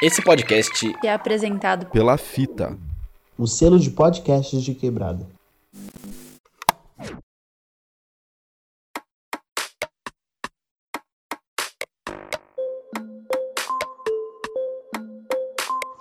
[0.00, 2.78] Esse podcast é apresentado pela Fita,
[3.36, 5.26] o selo de podcasts de quebrada.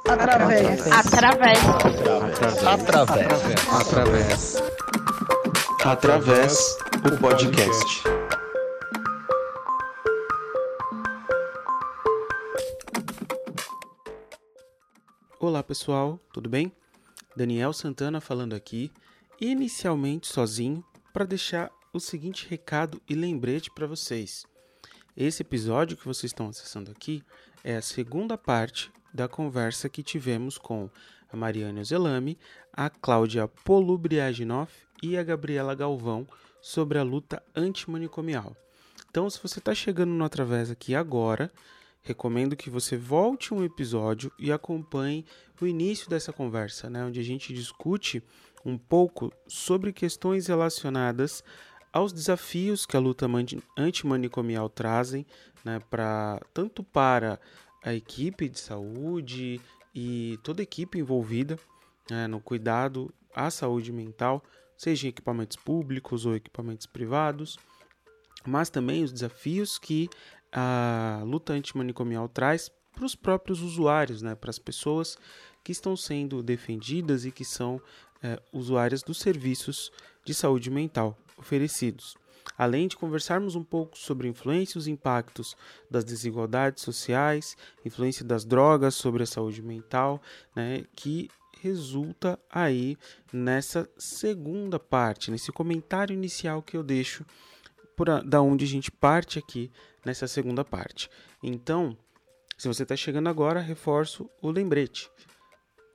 [0.07, 0.91] Através.
[0.91, 1.59] através
[2.65, 3.17] através
[3.71, 4.57] através
[5.83, 8.16] Através o podcast.
[15.67, 16.71] Pessoal, tudo bem?
[17.35, 18.89] Daniel Santana falando aqui,
[19.39, 20.81] inicialmente sozinho,
[21.11, 24.45] para deixar o seguinte recado e lembrete para vocês.
[25.15, 27.21] Esse episódio que vocês estão acessando aqui
[27.65, 30.89] é a segunda parte da conversa que tivemos com
[31.29, 32.39] a Mariane Ozelami,
[32.71, 36.25] a Cláudia Polubriaginoff e a Gabriela Galvão
[36.61, 38.55] sobre a luta antimanicomial.
[39.09, 41.51] Então, se você está chegando no Através aqui agora,
[42.07, 45.25] recomendo que você volte um episódio e acompanhe
[45.59, 48.23] o início dessa conversa, né, onde a gente discute
[48.63, 51.43] um pouco sobre questões relacionadas
[51.91, 53.27] aos desafios que a luta
[53.77, 55.25] antimanicomial trazem,
[55.65, 57.39] né, pra, tanto para
[57.83, 59.59] a equipe de saúde
[59.93, 61.59] e toda a equipe envolvida
[62.09, 64.41] né, no cuidado à saúde mental,
[64.77, 67.57] seja em equipamentos públicos ou equipamentos privados,
[68.45, 70.09] mas também os desafios que
[70.51, 75.17] a luta antimanicomial traz para os próprios usuários, né, para as pessoas
[75.63, 77.81] que estão sendo defendidas e que são
[78.23, 79.91] é, usuárias dos serviços
[80.25, 82.15] de saúde mental oferecidos.
[82.57, 85.55] Além de conversarmos um pouco sobre influência e os impactos
[85.91, 90.21] das desigualdades sociais, influência das drogas sobre a saúde mental,
[90.55, 91.29] né, que
[91.61, 92.97] resulta aí
[93.31, 97.25] nessa segunda parte, nesse comentário inicial que eu deixo
[97.97, 99.71] por a, da onde a gente parte aqui
[100.05, 101.09] nessa segunda parte.
[101.41, 101.97] Então,
[102.57, 105.09] se você está chegando agora, reforço o lembrete.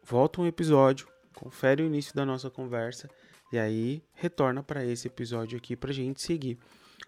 [0.04, 3.08] Volta um episódio, confere o início da nossa conversa
[3.52, 6.58] e aí retorna para esse episódio aqui para a gente seguir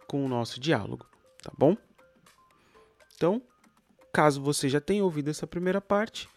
[0.06, 1.06] com o nosso diálogo,
[1.42, 1.76] tá bom?
[3.16, 3.42] Então,
[4.12, 6.28] caso você já tenha ouvido essa primeira parte,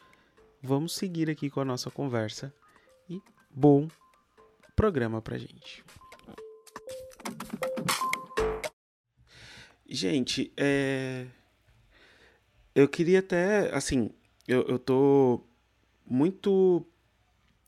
[0.64, 2.52] vamos seguir aqui com a nossa conversa
[3.08, 3.22] e
[3.52, 3.88] bom
[4.76, 5.84] programa para gente.
[9.98, 11.26] Gente, é...
[12.76, 14.12] eu queria até, assim,
[14.48, 15.42] eu, eu tô
[16.06, 16.86] muito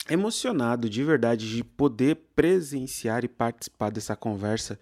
[0.07, 4.79] emocionado de verdade de poder presenciar e participar dessa conversa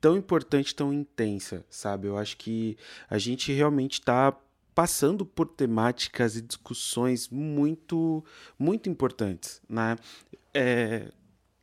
[0.00, 2.08] tão importante, tão intensa, sabe?
[2.08, 2.76] Eu acho que
[3.08, 4.36] a gente realmente está
[4.74, 8.24] passando por temáticas e discussões muito,
[8.58, 9.94] muito importantes, né?
[10.52, 11.12] É,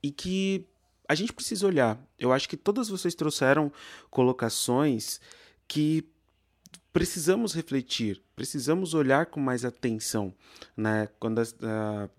[0.02, 0.66] e que
[1.08, 2.00] a gente precisa olhar.
[2.20, 3.72] Eu acho que todas vocês trouxeram
[4.10, 5.22] colocações
[5.68, 6.04] que
[6.92, 10.34] precisamos refletir, precisamos olhar com mais atenção,
[10.76, 11.08] né?
[11.20, 12.10] Quando uh,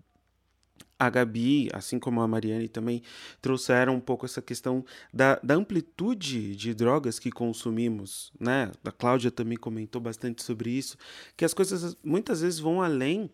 [0.97, 3.01] a Gabi, assim como a Mariane também
[3.41, 8.71] trouxeram um pouco essa questão da, da, amplitude de drogas que consumimos, né?
[8.83, 10.97] A Cláudia também comentou bastante sobre isso,
[11.37, 13.29] que as coisas muitas vezes vão além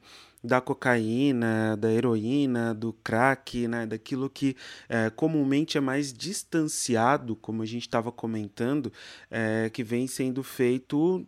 [0.46, 3.86] da cocaína, da heroína, do crack, né?
[3.86, 4.56] Daquilo que
[4.88, 8.92] é, comumente é mais distanciado, como a gente estava comentando,
[9.30, 11.26] é, que vem sendo feito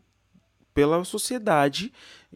[0.74, 1.92] pela sociedade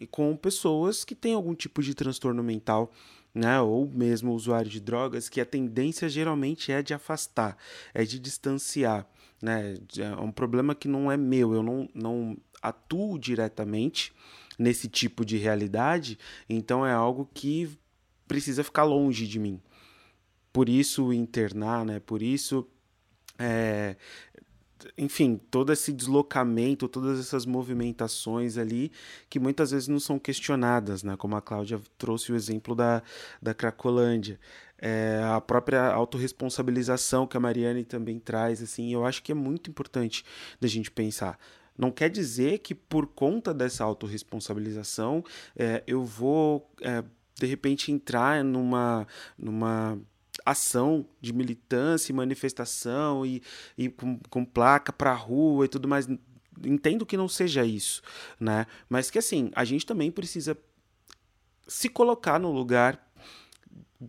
[0.10, 2.92] com pessoas que têm algum tipo de transtorno mental
[3.34, 7.58] né, ou mesmo usuário de drogas, que a tendência geralmente é de afastar,
[7.94, 9.08] é de distanciar.
[9.42, 9.78] Né?
[9.98, 14.14] É um problema que não é meu, eu não, não atuo diretamente
[14.62, 16.18] nesse tipo de realidade,
[16.48, 17.70] então é algo que
[18.28, 19.60] precisa ficar longe de mim.
[20.54, 22.00] Por isso internar, né?
[22.00, 22.68] Por isso
[23.40, 23.96] é,
[24.98, 28.92] enfim, todo esse deslocamento, todas essas movimentações ali
[29.30, 31.16] que muitas vezes não são questionadas, né?
[31.18, 33.02] Como a Cláudia trouxe o exemplo da,
[33.42, 34.40] da Cracolândia.
[34.78, 39.70] É, a própria autorresponsabilização que a Mariane também traz, assim, eu acho que é muito
[39.70, 40.26] importante
[40.60, 41.40] da gente pensar.
[41.78, 45.24] Não quer dizer que por conta dessa autorresponsabilização
[45.56, 47.04] é, eu vou, é,
[47.36, 49.08] de repente, entrar numa,
[49.38, 50.00] numa
[50.46, 53.42] ação de militância e manifestação e,
[53.78, 56.08] e com, com placa para rua e tudo mais.
[56.64, 58.02] Entendo que não seja isso,
[58.40, 58.68] né?
[58.90, 60.58] Mas que assim, a gente também precisa
[61.68, 63.12] se colocar no lugar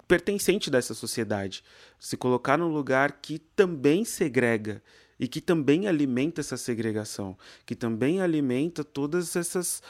[0.09, 1.63] pertencente dessa sociedade,
[1.99, 4.83] se colocar no lugar que também segrega
[5.23, 9.81] e que também alimenta essa segregação, que também alimenta todas essas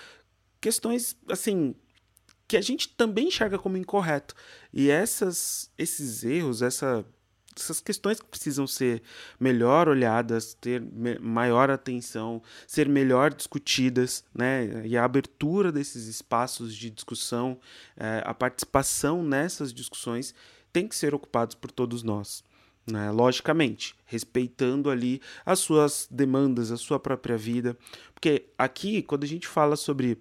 [0.61, 1.75] questões assim
[2.46, 4.34] que a gente também enxerga como incorreto.
[4.70, 7.02] E essas, esses erros, essa
[7.56, 9.02] essas questões que precisam ser
[9.40, 10.82] melhor olhadas, ter
[11.19, 14.87] maior atenção, ser melhor discutidas, né?
[14.87, 17.58] E a abertura desses espaços de discussão,
[17.96, 20.35] é, a participação nessas discussões
[20.70, 22.44] tem que ser ocupados por todos nós.
[22.87, 23.11] Né?
[23.11, 27.76] Logicamente, respeitando ali as suas demandas, a sua própria vida.
[28.14, 30.19] Porque aqui, quando a gente fala sobre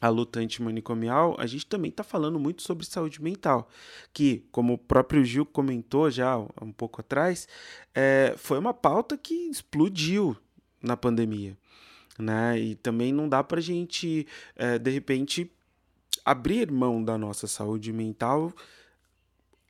[0.00, 3.68] a luta antimanicomial, a gente também está falando muito sobre saúde mental,
[4.12, 7.48] que, como o próprio Gil comentou já um pouco atrás,
[7.94, 10.36] é, foi uma pauta que explodiu
[10.82, 11.56] na pandemia.
[12.18, 12.58] Né?
[12.60, 14.26] E também não dá para a gente,
[14.56, 15.50] é, de repente,
[16.24, 18.52] abrir mão da nossa saúde mental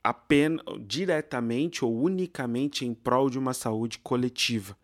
[0.03, 4.77] apenas diretamente ou unicamente em prol de uma saúde coletiva,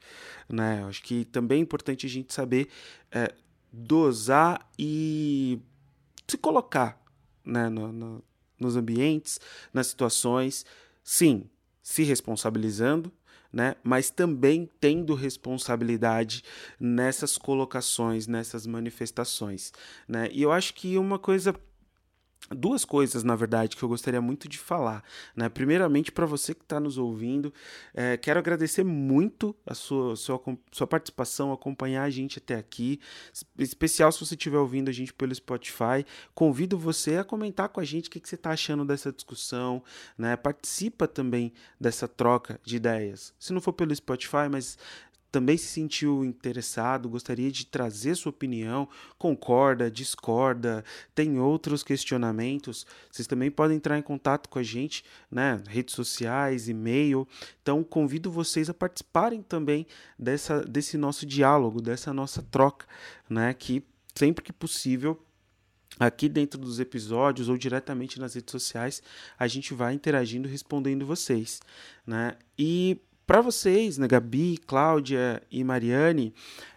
[0.47, 0.83] né?
[0.87, 2.67] Acho que também é importante a gente saber
[3.11, 3.33] é,
[3.71, 5.59] dosar e
[6.27, 7.01] se colocar
[7.43, 8.23] né, no, no,
[8.59, 9.39] nos ambientes,
[9.73, 10.65] nas situações,
[11.03, 11.49] sim,
[11.83, 13.11] se responsabilizando,
[13.53, 16.43] né, mas também tendo responsabilidade
[16.79, 19.71] nessas colocações, nessas manifestações.
[20.07, 20.27] Né?
[20.31, 21.55] E eu acho que uma coisa
[22.49, 25.03] duas coisas, na verdade, que eu gostaria muito de falar.
[25.35, 25.49] Né?
[25.49, 27.53] Primeiramente, para você que está nos ouvindo,
[27.93, 32.99] é, quero agradecer muito a sua, sua, sua participação, acompanhar a gente até aqui.
[33.57, 36.05] Especial se você estiver ouvindo a gente pelo Spotify.
[36.33, 39.83] Convido você a comentar com a gente o que, que você está achando dessa discussão.
[40.17, 40.35] Né?
[40.35, 43.33] Participa também dessa troca de ideias.
[43.39, 44.77] Se não for pelo Spotify, mas
[45.35, 48.87] também se sentiu interessado, gostaria de trazer sua opinião,
[49.17, 50.81] concorda, discorda,
[51.13, 56.69] tem outros questionamentos, vocês também podem entrar em contato com a gente, né, redes sociais,
[56.69, 57.27] e-mail.
[57.61, 59.85] Então convido vocês a participarem também
[60.17, 62.85] dessa desse nosso diálogo, dessa nossa troca,
[63.29, 63.83] né, que
[64.15, 65.21] sempre que possível
[65.99, 69.03] aqui dentro dos episódios ou diretamente nas redes sociais,
[69.37, 71.59] a gente vai interagindo, respondendo vocês,
[72.07, 72.37] né?
[72.57, 76.33] E para vocês, né, Gabi, Cláudia e Mariane,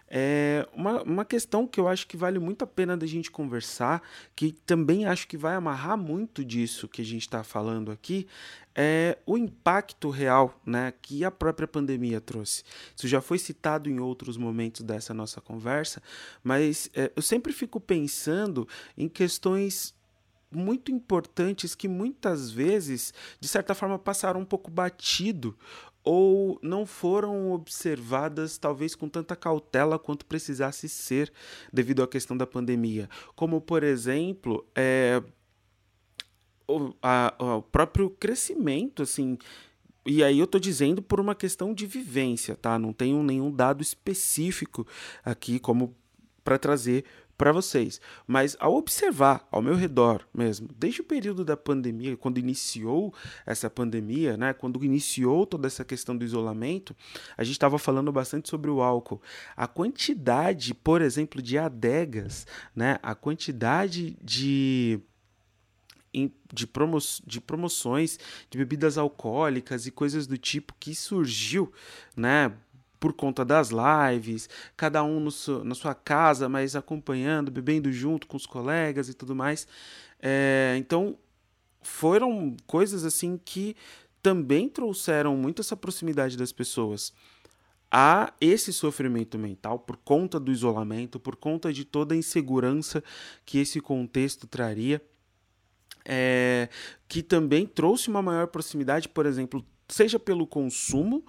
[0.09, 4.01] é uma, uma questão que eu acho que vale muito a pena da gente conversar,
[4.35, 8.27] que também acho que vai amarrar muito disso que a gente está falando aqui,
[8.73, 12.63] é o impacto real né, que a própria pandemia trouxe.
[12.95, 16.01] Isso já foi citado em outros momentos dessa nossa conversa,
[16.43, 18.67] mas é, eu sempre fico pensando
[18.97, 19.93] em questões
[20.51, 25.55] muito importantes que muitas vezes, de certa forma, passaram um pouco batido
[26.03, 31.31] ou não foram observadas talvez com tanta cautela quanto precisasse ser
[31.71, 33.09] devido à questão da pandemia.
[33.35, 35.21] Como, por exemplo, é,
[36.67, 39.37] o, a, o próprio crescimento, assim,
[40.05, 42.79] e aí eu estou dizendo por uma questão de vivência, tá?
[42.79, 44.87] Não tenho nenhum dado específico
[45.23, 45.95] aqui como
[46.43, 47.03] para trazer
[47.39, 48.01] para vocês.
[48.27, 53.13] Mas ao observar ao meu redor mesmo, desde o período da pandemia, quando iniciou
[53.45, 56.93] essa pandemia, né, quando iniciou toda essa questão do isolamento,
[57.37, 59.21] a gente estava falando bastante sobre o álcool.
[59.55, 62.45] A quantidade, por exemplo, de adegas,
[62.75, 64.99] né, a quantidade de
[66.51, 68.19] de, promo de promoções
[68.49, 71.71] de bebidas alcoólicas e coisas do tipo que surgiu,
[72.17, 72.51] né?
[72.99, 78.27] Por conta das lives, cada um no seu, na sua casa, mas acompanhando, bebendo junto
[78.27, 79.67] com os colegas e tudo mais.
[80.21, 81.17] É, então,
[81.81, 83.75] foram coisas assim que
[84.21, 87.13] também trouxeram muito essa proximidade das pessoas
[87.91, 93.03] a esse sofrimento mental por conta do isolamento, por conta de toda a insegurança
[93.45, 95.01] que esse contexto traria.
[96.11, 96.69] É,
[97.07, 101.23] que também trouxe uma maior proximidade, por exemplo, seja pelo consumo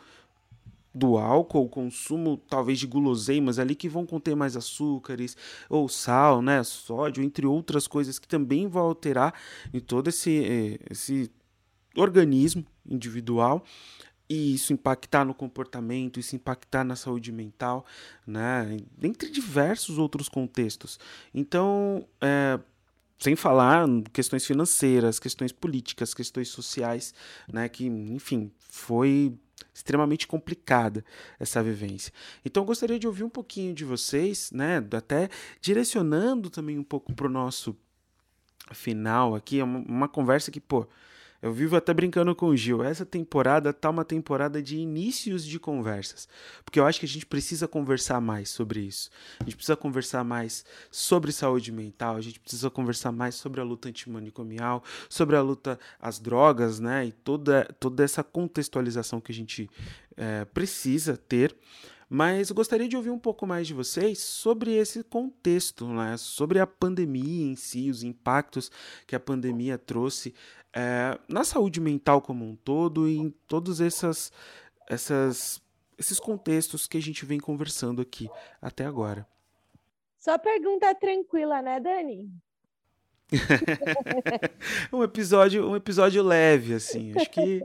[0.95, 5.37] do álcool, consumo talvez de guloseimas ali que vão conter mais açúcares
[5.69, 9.35] ou sal, né, sódio, entre outras coisas que também vão alterar
[9.73, 11.31] em todo esse, eh, esse
[11.97, 13.65] organismo individual
[14.29, 17.85] e isso impactar no comportamento, isso impactar na saúde mental,
[18.27, 21.01] né, entre diversos outros contextos.
[21.35, 22.59] Então, é,
[23.19, 27.13] sem falar questões financeiras, questões políticas, questões sociais,
[27.53, 29.35] né, que, enfim, foi
[29.73, 31.05] extremamente complicada
[31.39, 32.13] essa vivência.
[32.45, 35.29] Então eu gostaria de ouvir um pouquinho de vocês, né, até
[35.61, 37.77] direcionando também um pouco para o nosso
[38.73, 40.87] final aqui, é uma, uma conversa que, pô,
[41.43, 42.83] eu vivo até brincando com o Gil.
[42.83, 46.29] Essa temporada tá uma temporada de inícios de conversas.
[46.65, 49.11] Porque eu acho que a gente precisa conversar mais sobre isso.
[49.39, 53.65] A gente precisa conversar mais sobre saúde mental, a gente precisa conversar mais sobre a
[53.65, 57.07] luta antimanicomial, sobre a luta às drogas, né?
[57.07, 59.71] E toda, toda essa contextualização que a gente
[60.17, 61.57] é, precisa ter.
[62.13, 66.17] Mas eu gostaria de ouvir um pouco mais de vocês sobre esse contexto, né?
[66.17, 68.69] sobre a pandemia em si, os impactos
[69.07, 70.35] que a pandemia trouxe
[70.73, 74.33] é, na saúde mental como um todo e em todos essas,
[74.89, 75.63] essas,
[75.97, 78.29] esses contextos que a gente vem conversando aqui
[78.61, 79.25] até agora.
[80.19, 82.29] Só pergunta tranquila, né, Dani?
[84.93, 87.13] um episódio, um episódio leve, assim.
[87.17, 87.65] Acho que,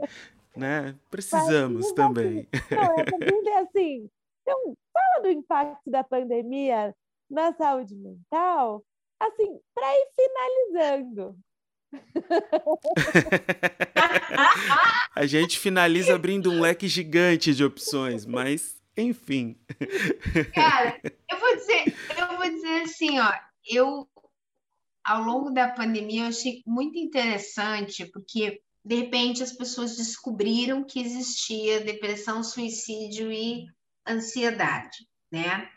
[0.55, 2.47] né, precisamos também.
[2.69, 4.09] Não, a pergunta é assim.
[4.45, 6.95] Então, fala do impacto da pandemia
[7.27, 8.85] na saúde mental,
[9.19, 11.35] assim, para ir finalizando.
[15.15, 19.57] a gente finaliza abrindo um leque gigante de opções, mas enfim.
[20.53, 23.33] Cara, eu vou dizer, eu vou dizer assim, ó,
[23.67, 24.07] eu
[25.03, 30.99] ao longo da pandemia eu achei muito interessante, porque de repente as pessoas descobriram que
[30.99, 33.65] existia depressão, suicídio e
[34.07, 35.69] ansiedade, né?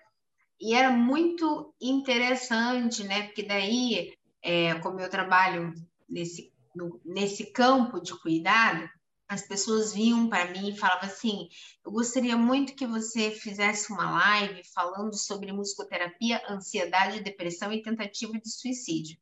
[0.60, 3.24] E era muito interessante, né?
[3.24, 5.72] Porque daí, é, como eu trabalho
[6.08, 8.88] nesse, no, nesse campo de cuidado,
[9.28, 11.48] as pessoas vinham para mim e falavam assim:
[11.84, 18.32] eu gostaria muito que você fizesse uma live falando sobre musicoterapia, ansiedade, depressão e tentativa
[18.32, 19.18] de suicídio.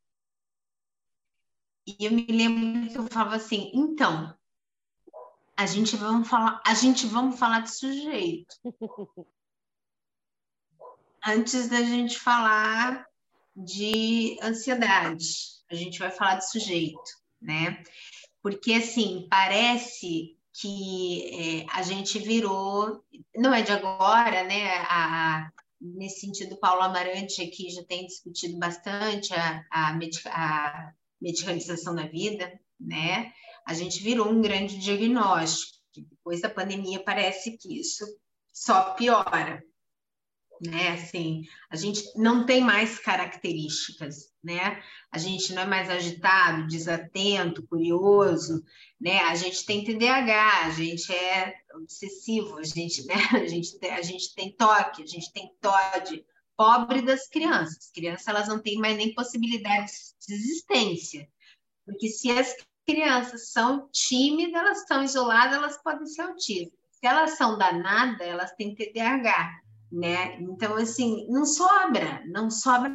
[1.86, 4.35] E eu me lembro que eu falava assim: então,
[5.56, 8.54] a gente vamos falar, a gente vamos falar de sujeito.
[11.24, 13.04] Antes da gente falar
[13.56, 15.26] de ansiedade,
[15.70, 17.00] a gente vai falar de sujeito,
[17.40, 17.82] né?
[18.46, 24.68] porque assim parece que é, a gente virou, não é de agora, né?
[24.88, 31.92] A, nesse sentido, Paulo Amarante aqui já tem discutido bastante a, a, medica, a medicalização
[31.92, 33.32] da vida, né?
[33.66, 35.76] A gente virou um grande diagnóstico.
[35.96, 38.04] Depois da pandemia, parece que isso
[38.52, 39.62] só piora,
[40.60, 40.92] né?
[40.92, 44.82] Assim, a gente não tem mais características, né?
[45.10, 48.62] A gente não é mais agitado, desatento, curioso,
[49.00, 49.18] né?
[49.20, 53.14] A gente tem TDAH, a gente é obsessivo, a gente, né?
[53.32, 56.24] A gente, a gente tem toque, a gente tem TOD.
[56.56, 57.90] Pobre das crianças.
[57.92, 61.28] Crianças elas não têm mais nem possibilidades de existência,
[61.84, 62.54] porque se as
[62.86, 66.78] crianças são tímidas, elas estão isoladas, elas podem ser autistas.
[66.92, 70.36] Se elas são danadas, elas têm TDAH né?
[70.40, 72.90] Então, assim, não sobra, não sobra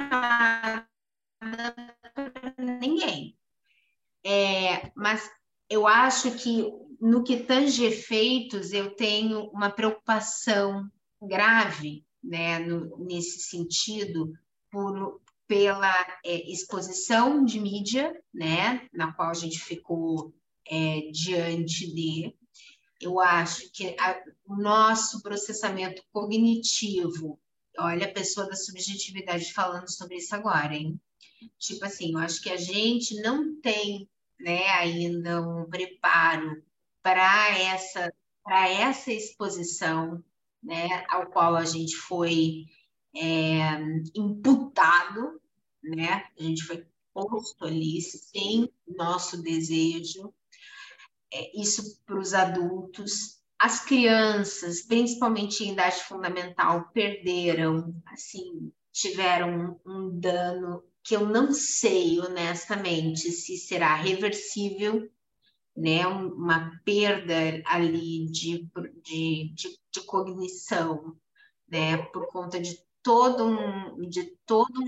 [0.00, 0.86] nada
[2.12, 3.36] para ninguém.
[4.24, 5.30] É, mas
[5.68, 6.70] eu acho que
[7.00, 14.32] no que tange efeitos, eu tenho uma preocupação grave, né, no, nesse sentido,
[14.70, 20.34] por, pela é, exposição de mídia, né, na qual a gente ficou
[20.66, 22.34] é, diante de
[23.00, 27.38] eu acho que a, o nosso processamento cognitivo,
[27.78, 30.98] olha a pessoa da subjetividade falando sobre isso agora, hein?
[31.58, 34.08] Tipo assim, eu acho que a gente não tem
[34.40, 36.62] né, ainda um preparo
[37.02, 38.12] para essa,
[38.48, 40.24] essa exposição
[40.62, 42.64] né, ao qual a gente foi
[43.16, 43.80] é,
[44.14, 45.40] imputado,
[45.82, 46.24] né?
[46.38, 50.34] A gente foi posto ali sem nosso desejo,
[51.32, 53.40] é, isso para os adultos.
[53.58, 62.18] As crianças, principalmente em idade fundamental, perderam, assim, tiveram um dano que eu não sei,
[62.18, 65.08] honestamente, se será reversível,
[65.76, 66.06] né?
[66.06, 68.70] Uma perda ali de,
[69.02, 71.16] de, de, de cognição,
[71.68, 71.98] né?
[72.06, 74.80] Por conta de todo um, de todo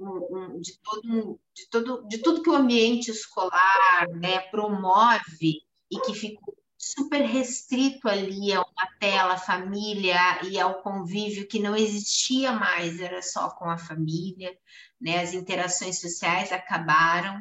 [0.00, 6.14] um de todo de todo de tudo que o ambiente escolar né, promove e que
[6.14, 12.98] ficou super restrito ali a uma tela, família e ao convívio que não existia mais,
[12.98, 14.56] era só com a família,
[14.98, 15.20] né?
[15.20, 17.38] As interações sociais acabaram.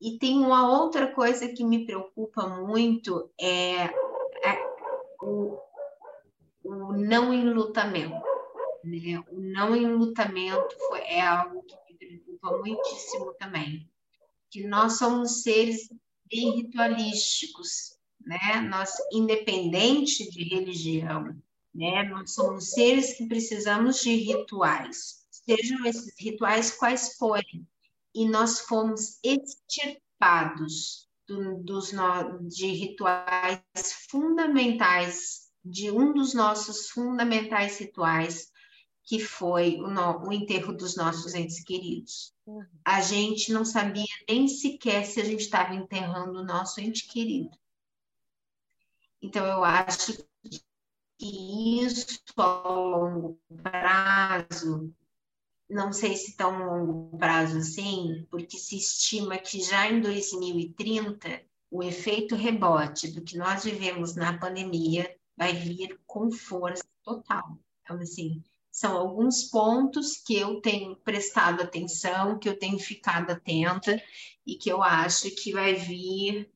[0.00, 3.88] E tem uma outra coisa que me preocupa muito é
[5.22, 5.56] o,
[6.64, 8.29] o não enlutamento.
[8.84, 9.22] Né?
[9.30, 13.88] O não enlutamento foi, é algo que me preocupa muitíssimo também.
[14.50, 15.88] Que nós somos seres
[16.30, 18.60] bem ritualísticos, né?
[18.68, 21.36] Nós, independente de religião,
[21.74, 22.04] né?
[22.04, 27.66] Nós somos seres que precisamos de rituais, sejam esses rituais quais forem,
[28.14, 33.62] e nós fomos extirpados do, dos no, de rituais
[34.10, 38.50] fundamentais, de um dos nossos fundamentais rituais,
[39.04, 42.32] que foi o, no, o enterro dos nossos entes queridos.
[42.84, 47.56] A gente não sabia nem sequer se a gente estava enterrando o nosso ente querido.
[49.22, 50.24] Então, eu acho
[51.18, 54.92] que isso ao longo prazo,
[55.68, 61.82] não sei se tão longo prazo assim, porque se estima que já em 2030 o
[61.82, 67.58] efeito rebote do que nós vivemos na pandemia vai vir com força total.
[67.82, 74.00] Então, assim, são alguns pontos que eu tenho prestado atenção, que eu tenho ficado atenta
[74.46, 76.50] e que eu acho que vai vir.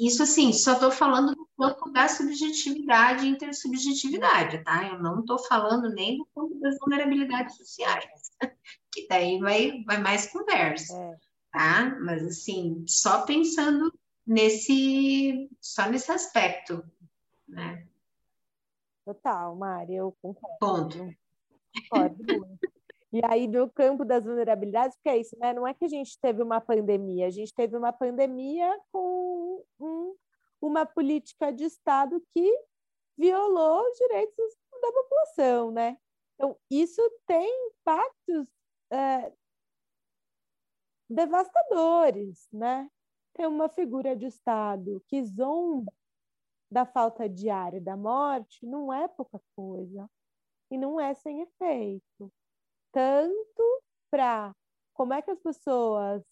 [0.00, 4.86] Isso, assim, só estou falando do campo da subjetividade e intersubjetividade, tá?
[4.88, 8.30] Eu não estou falando nem do campo das vulnerabilidades sociais,
[8.92, 11.16] que daí vai, vai mais conversa, é.
[11.50, 11.98] tá?
[12.00, 13.92] Mas, assim, só pensando
[14.24, 16.82] nesse, só nesse aspecto,
[17.48, 17.86] né?
[19.04, 20.56] Total, Mari, eu concordo.
[20.60, 21.21] Ponto.
[21.72, 22.24] Concordo
[23.12, 25.52] E aí, no campo das vulnerabilidades, porque é isso, né?
[25.52, 30.16] Não é que a gente teve uma pandemia, a gente teve uma pandemia com um,
[30.62, 32.50] uma política de Estado que
[33.18, 35.98] violou os direitos da população, né?
[36.34, 38.48] Então, isso tem impactos
[38.90, 39.30] é,
[41.08, 42.88] devastadores, né?
[43.34, 45.92] Tem uma figura de Estado que zomba
[46.70, 50.08] da falta diária da morte, não é pouca coisa
[50.72, 52.32] e não é sem efeito.
[52.90, 54.54] Tanto para
[54.94, 56.22] como é que as pessoas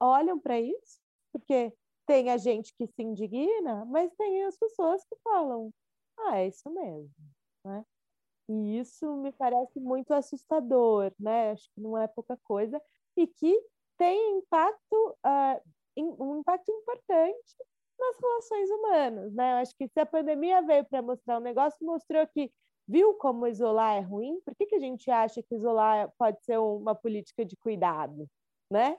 [0.00, 1.00] olham para isso,
[1.32, 1.72] porque
[2.06, 5.72] tem a gente que se indigna, mas tem as pessoas que falam,
[6.18, 7.10] ah, é isso mesmo,
[7.64, 7.84] né?
[8.48, 11.52] E isso me parece muito assustador, né?
[11.52, 12.80] Acho que não é pouca coisa
[13.16, 13.60] e que
[13.96, 15.60] tem impacto, uh,
[15.96, 17.56] um impacto importante
[17.98, 19.52] nas relações humanas, né?
[19.52, 22.52] Eu acho que se a pandemia veio para mostrar um negócio, mostrou que
[22.86, 24.40] viu como isolar é ruim?
[24.44, 28.28] Por que, que a gente acha que isolar pode ser uma política de cuidado,
[28.70, 28.98] né?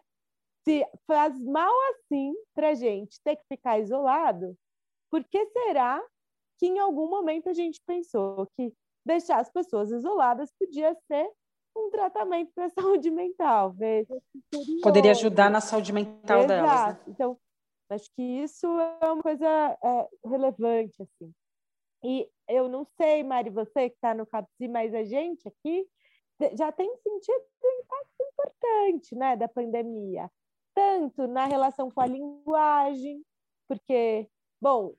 [0.63, 4.57] Se faz mal assim para gente ter que ficar isolado,
[5.11, 6.03] por que será
[6.57, 8.73] que em algum momento a gente pensou que
[9.05, 11.29] deixar as pessoas isoladas podia ser
[11.77, 13.71] um tratamento para a saúde mental?
[13.73, 14.15] Veja,
[14.81, 16.47] Poderia ajudar na saúde mental Exato.
[16.47, 16.97] delas.
[16.97, 17.03] Né?
[17.09, 17.37] Então,
[17.89, 18.65] acho que isso
[19.01, 21.31] é uma coisa é, relevante assim.
[22.05, 25.89] E eu não sei, Mari, você que está no CAPSI, mas a gente aqui
[26.53, 30.29] já tem sentido um impacto importante né, da pandemia,
[30.75, 33.25] tanto na relação com a linguagem,
[33.67, 34.29] porque,
[34.61, 34.93] bom,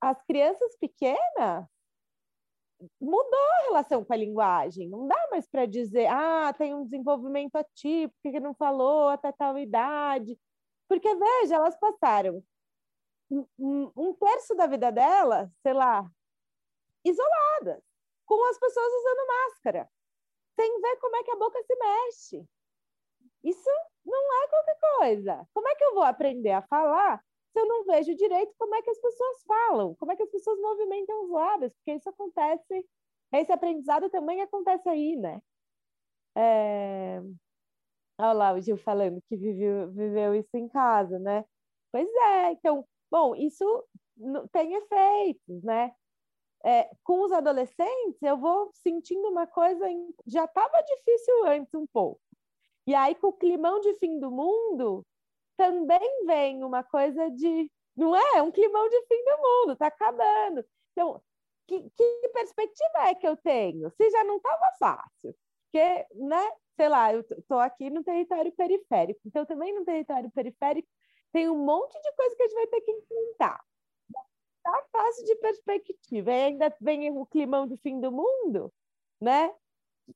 [0.00, 1.66] as crianças pequenas
[3.00, 4.88] mudou a relação com a linguagem.
[4.88, 9.58] Não dá mais para dizer, ah, tem um desenvolvimento atípico que não falou até tal
[9.58, 10.38] idade.
[10.88, 12.44] Porque, veja, elas passaram
[13.28, 16.08] um, um terço da vida delas, sei lá,
[17.04, 17.82] isoladas,
[18.26, 19.90] com as pessoas usando máscara,
[20.58, 22.44] sem ver como é que a boca se mexe.
[23.42, 23.70] Isso
[24.04, 25.48] não é qualquer coisa.
[25.54, 28.82] Como é que eu vou aprender a falar se eu não vejo direito como é
[28.82, 31.72] que as pessoas falam, como é que as pessoas movimentam os lábios?
[31.74, 32.86] Porque isso acontece,
[33.32, 35.40] esse aprendizado também acontece aí, né?
[36.36, 37.20] É...
[38.20, 41.44] Olha lá o Gil falando que viveu, viveu isso em casa, né?
[41.92, 43.64] Pois é, então, bom, isso
[44.52, 45.92] tem efeitos, né?
[46.64, 49.86] É, com os adolescentes, eu vou sentindo uma coisa.
[50.26, 52.20] Já estava difícil antes um pouco.
[52.86, 55.04] E aí, com o climão de fim do mundo,
[55.56, 57.70] também vem uma coisa de.
[57.96, 58.42] Não é?
[58.42, 60.64] Um climão de fim do mundo, está acabando.
[60.92, 61.20] Então,
[61.66, 63.90] que, que, perspectiva é que eu tenho?
[63.90, 65.34] Se já não estava fácil.
[65.64, 66.50] Porque, né?
[66.76, 69.20] Sei lá, eu estou aqui no território periférico.
[69.26, 70.88] Então, também no território periférico
[71.32, 73.60] tem um monte de coisa que a gente vai ter que enfrentar
[74.70, 76.30] tá fácil de perspectiva.
[76.30, 78.72] E ainda vem o climão de fim do mundo,
[79.20, 79.52] né?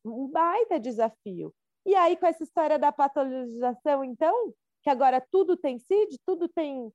[0.05, 1.55] Um baita desafio.
[1.85, 6.93] E aí, com essa história da patologização, então, que agora tudo tem CID, tudo tem,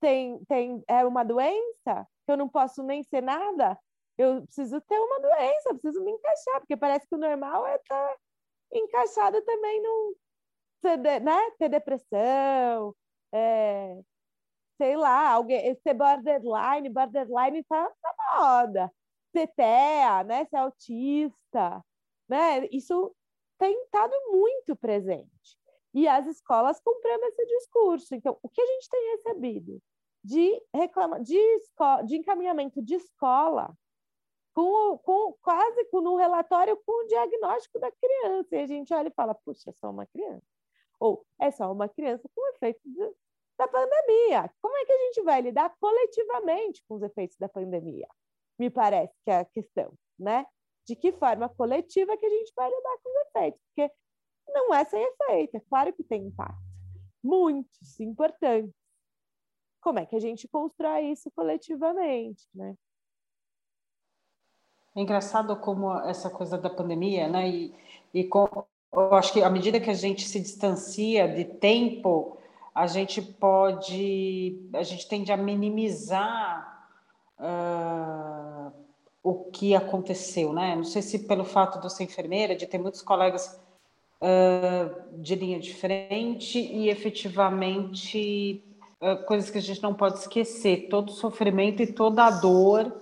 [0.00, 3.78] tem, tem é uma doença, que eu não posso nem ser nada,
[4.18, 8.08] eu preciso ter uma doença, preciso me encaixar, porque parece que o normal é estar
[8.08, 8.16] tá
[8.72, 10.14] encaixado também num,
[11.22, 11.50] né?
[11.58, 12.94] ter depressão,
[13.32, 14.00] é,
[14.76, 18.92] sei lá, alguém, ser borderline, borderline está tá na moda.
[19.32, 20.44] Ser TEA, né?
[20.46, 21.84] Ser autista,
[22.28, 22.66] né?
[22.70, 23.14] Isso
[23.58, 25.58] tem estado muito presente.
[25.92, 28.14] E as escolas comprando esse discurso.
[28.14, 29.82] Então, o que a gente tem recebido
[30.24, 33.72] de, reclama, de, esco, de encaminhamento de escola
[34.54, 38.56] com, com quase com no relatório com o diagnóstico da criança.
[38.56, 40.46] E a gente olha e fala, puxa, é só uma criança.
[40.98, 42.80] Ou é só uma criança com efeito
[43.58, 44.50] da pandemia.
[44.60, 48.08] Como é que a gente vai lidar coletivamente com os efeitos da pandemia?
[48.58, 50.46] Me parece que é a questão, né?
[50.86, 53.60] De que forma coletiva que a gente vai lidar com os efeitos?
[53.68, 53.94] Porque
[54.48, 56.58] não é sem efeito, é claro que tem impacto.
[57.22, 58.74] Muitos, importantes.
[59.80, 62.74] Como é que a gente constrói isso coletivamente, né?
[64.96, 67.48] É engraçado como essa coisa da pandemia, né?
[67.48, 67.74] E,
[68.12, 68.46] e com,
[68.92, 72.38] eu acho que à medida que a gente se distancia de tempo,
[72.74, 76.88] a gente pode, a gente tende a minimizar
[77.38, 78.72] uh,
[79.22, 80.74] o que aconteceu, né?
[80.74, 83.60] Não sei se pelo fato de eu ser enfermeira, de ter muitos colegas
[84.20, 88.62] uh, de linha diferente e efetivamente
[89.00, 92.92] uh, coisas que a gente não pode esquecer, todo o sofrimento e toda a dor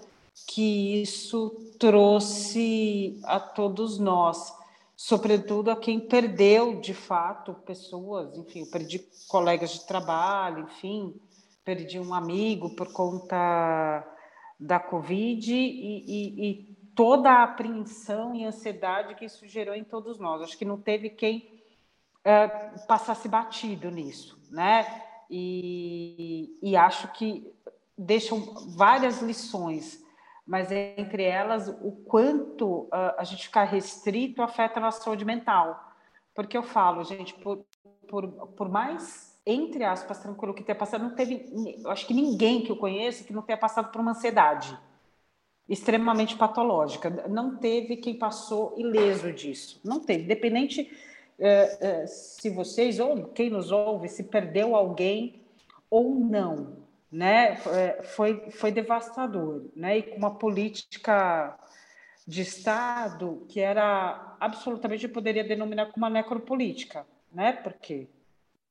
[0.47, 4.55] que isso trouxe a todos nós,
[5.03, 11.21] sobretudo a quem perdeu de fato pessoas, enfim, perdi colegas de trabalho, enfim,
[11.65, 14.07] perdi um amigo por conta
[14.61, 20.21] da Covid e, e, e toda a apreensão e ansiedade que isso gerou em todos
[20.21, 20.41] nós.
[20.41, 21.61] Acho que não teve quem
[22.25, 22.47] é,
[22.87, 25.03] passasse batido nisso, né?
[25.29, 27.53] E, e acho que
[27.99, 28.39] deixam
[28.77, 30.02] várias lições
[30.53, 35.95] mas entre elas o quanto uh, a gente ficar restrito afeta a nossa saúde mental.
[36.35, 37.65] Porque eu falo, gente, por,
[38.07, 41.51] por, por mais, entre aspas, tranquilo que tenha passado, não teve,
[41.87, 44.79] acho que ninguém que eu conheço que não tenha passado por uma ansiedade
[45.67, 47.09] extremamente patológica.
[47.31, 49.81] Não teve quem passou ileso disso.
[49.83, 50.25] Não teve.
[50.25, 50.83] Independente
[51.39, 55.41] uh, uh, se vocês ou quem nos ouve, se perdeu alguém
[55.89, 56.83] ou não
[57.13, 57.57] né,
[58.15, 61.59] foi, foi devastador, né, e com uma política
[62.27, 68.09] de Estado que era absolutamente, eu poderia denominar como uma necropolítica, né, porque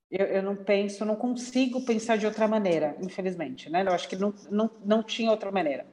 [0.10, 4.15] eu, eu não penso, não consigo pensar de outra maneira, infelizmente, né, eu acho que
[4.15, 5.86] não, não, não tinha outra maneira,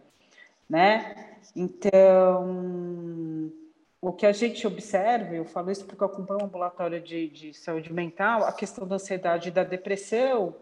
[0.66, 3.52] né, então
[4.00, 7.52] o que a gente observa, eu falo isso porque eu acompanho um ambulatório de, de
[7.52, 10.54] saúde mental, a questão da ansiedade e da depressão,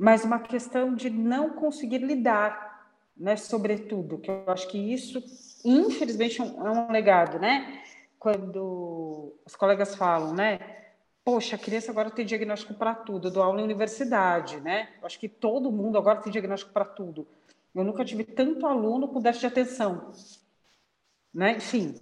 [0.00, 5.22] mas uma questão de não conseguir lidar, né, sobretudo, que eu acho que isso,
[5.62, 7.82] infelizmente, é um é legado, né?
[8.18, 10.58] Quando os colegas falam, né?
[11.22, 14.88] Poxa, a criança agora tem diagnóstico para tudo, eu dou aula em universidade, né?
[15.02, 17.28] Eu acho que todo mundo agora tem diagnóstico para tudo.
[17.74, 20.12] Eu nunca tive tanto aluno com déficit de atenção,
[21.32, 21.58] né?
[21.58, 21.94] Enfim.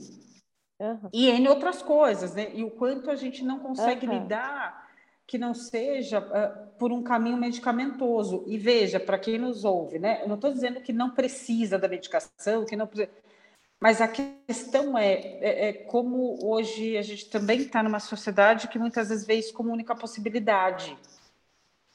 [0.78, 1.11] Uhum.
[1.12, 2.54] E em outras coisas, né?
[2.54, 4.22] E o quanto a gente não consegue uhum.
[4.22, 4.88] lidar
[5.29, 8.45] que não seja uh, por um caminho medicamentoso.
[8.47, 10.23] E veja, para quem nos ouve, né?
[10.23, 13.11] Eu não estou dizendo que não precisa da medicação, que não precisa...
[13.79, 18.79] Mas a questão é, é, é como hoje a gente também está numa sociedade que
[18.79, 20.97] muitas vezes vê isso como única possibilidade,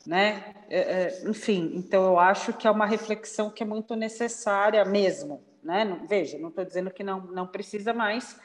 [0.06, 0.54] né?
[0.69, 5.41] É, é, enfim, então eu acho que é uma reflexão que é muito necessária mesmo,
[5.63, 6.00] né?
[6.08, 8.39] Veja, não estou dizendo que não, não precisa mais,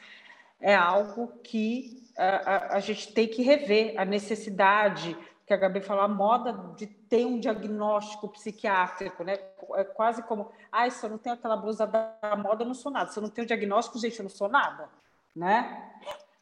[0.59, 6.03] é algo que a, a, gente tem que rever a necessidade, que a Gabi falou,
[6.03, 9.39] a moda de ter um diagnóstico psiquiátrico, né?
[9.75, 12.91] É quase como, ah, se eu não tenho aquela blusa da moda, eu não sou
[12.91, 13.09] nada.
[13.09, 14.89] Se eu não tenho diagnóstico, gente, eu não sou nada,
[15.35, 15.91] né?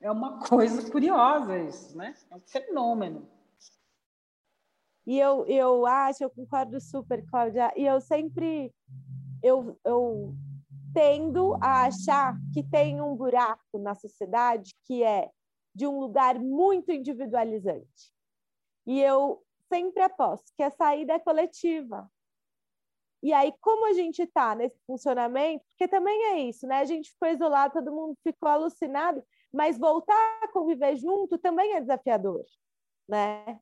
[0.02, 2.16] É uma coisa curiosa isso, né?
[2.32, 3.28] É um fenômeno.
[5.06, 8.74] E eu, eu acho, eu concordo super, Cláudia, e eu sempre,
[9.42, 10.36] eu, eu
[10.94, 15.30] tendo a achar que tem um buraco na sociedade que é
[15.78, 18.12] de um lugar muito individualizante.
[18.84, 22.10] E eu sempre aposto que a saída é coletiva.
[23.22, 26.80] E aí, como a gente está nesse funcionamento, porque também é isso, né?
[26.80, 31.80] A gente ficou isolado, todo mundo ficou alucinado, mas voltar a conviver junto também é
[31.80, 32.44] desafiador,
[33.08, 33.60] né?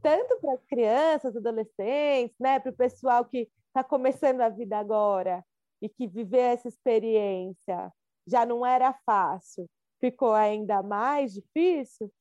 [0.00, 2.58] Tanto para as crianças, adolescentes, né?
[2.58, 5.44] Para o pessoal que está começando a vida agora
[5.82, 7.92] e que viver essa experiência
[8.26, 9.68] já não era fácil
[10.00, 12.12] ficou ainda mais difícil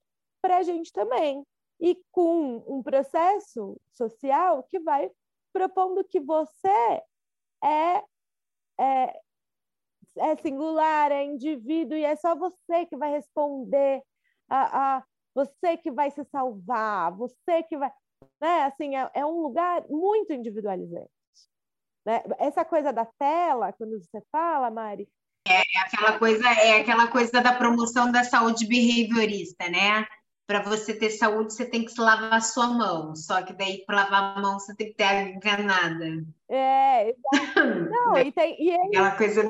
[0.41, 1.45] para a gente também.
[1.79, 5.11] E com um processo social que vai
[5.53, 7.03] propondo que você
[7.63, 8.03] é,
[8.79, 9.21] é,
[10.17, 14.01] é singular, é indivíduo, e é só você que vai responder
[14.49, 17.91] a, a você que vai se salvar, você que vai.
[18.41, 18.63] Né?
[18.63, 21.11] Assim, é, é um lugar muito individualizante.
[22.03, 22.23] Né?
[22.39, 25.07] Essa coisa da tela, quando você fala, Mari,
[25.49, 30.05] é, é aquela coisa, é aquela coisa da promoção da saúde behaviorista, né?
[30.45, 33.15] Para você ter saúde, você tem que se lavar a sua mão.
[33.15, 36.25] Só que daí, para lavar a mão, você tem que ter a enganada.
[36.49, 37.13] É,
[37.91, 38.55] não, e tem.
[38.61, 39.49] E é aquela coisa.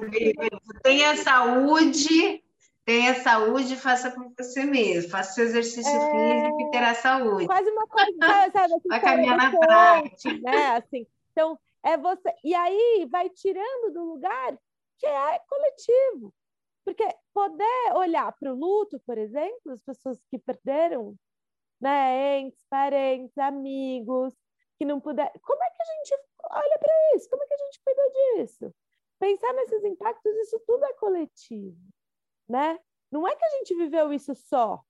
[0.81, 2.43] Tenha saúde,
[2.83, 5.12] tenha saúde, faça por você mesmo.
[5.12, 6.12] Faça seu exercício é...
[6.12, 7.45] físico e terá saúde.
[7.45, 8.73] Quase uma coisa, sabe?
[8.73, 10.33] Assim, vai caminhar na prática.
[10.33, 10.77] Né?
[10.77, 12.33] Assim, então, é você.
[12.43, 14.57] E aí vai tirando do lugar
[14.97, 16.33] que é coletivo.
[16.86, 21.15] Porque poder olhar para o luto, por exemplo, as pessoas que perderam
[21.81, 24.33] né, entes, parentes, amigos,
[24.77, 25.31] que não puderam.
[25.41, 27.29] Como é que a gente olha para isso?
[27.29, 28.75] Como é que a gente cuida disso?
[29.19, 31.77] pensar nesses impactos, isso tudo é coletivo,
[32.47, 32.79] né?
[33.12, 34.81] Não é que a gente viveu isso só.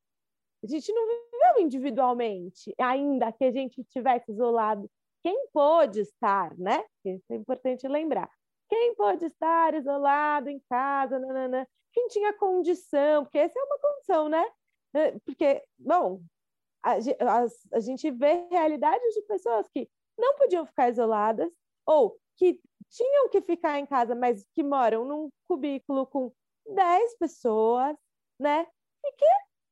[0.63, 4.89] A gente não viveu individualmente, ainda que a gente estivesse isolado.
[5.23, 6.83] Quem pôde estar, né?
[7.05, 8.29] Isso é importante lembrar.
[8.69, 11.19] Quem pôde estar isolado em casa,
[11.93, 14.45] quem tinha condição, porque essa é uma condição, né?
[14.93, 16.21] É, porque, bom,
[16.83, 21.51] a, a, a gente vê realidades de pessoas que não podiam ficar isoladas
[21.85, 26.31] ou que tinham que ficar em casa, mas que moram num cubículo com
[26.65, 27.95] 10 pessoas,
[28.39, 28.67] né?
[29.03, 29.25] E que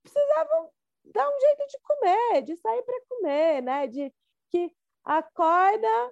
[0.04, 0.70] precisavam
[1.06, 3.88] dar um jeito de comer, de sair para comer, né?
[3.88, 4.14] De
[4.50, 4.72] que
[5.04, 6.12] acorda,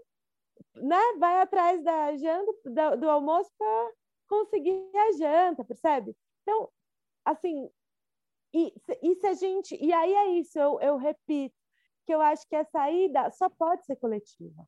[0.76, 0.99] né?
[1.19, 3.91] Vai atrás da janta, do almoço para
[4.28, 6.15] conseguir a janta, percebe?
[6.41, 6.69] Então,
[7.26, 7.69] assim,
[8.54, 9.76] e, e se a gente.
[9.76, 11.56] E aí é isso, eu, eu repito,
[12.06, 14.67] que eu acho que a saída só pode ser coletiva.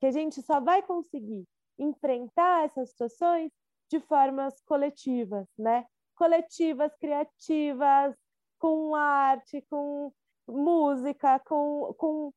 [0.00, 1.46] Que a gente só vai conseguir
[1.78, 3.52] enfrentar essas situações
[3.90, 5.86] de formas coletivas, né?
[6.14, 8.14] Coletivas, criativas,
[8.58, 10.12] com arte, com
[10.46, 12.32] música, com, com,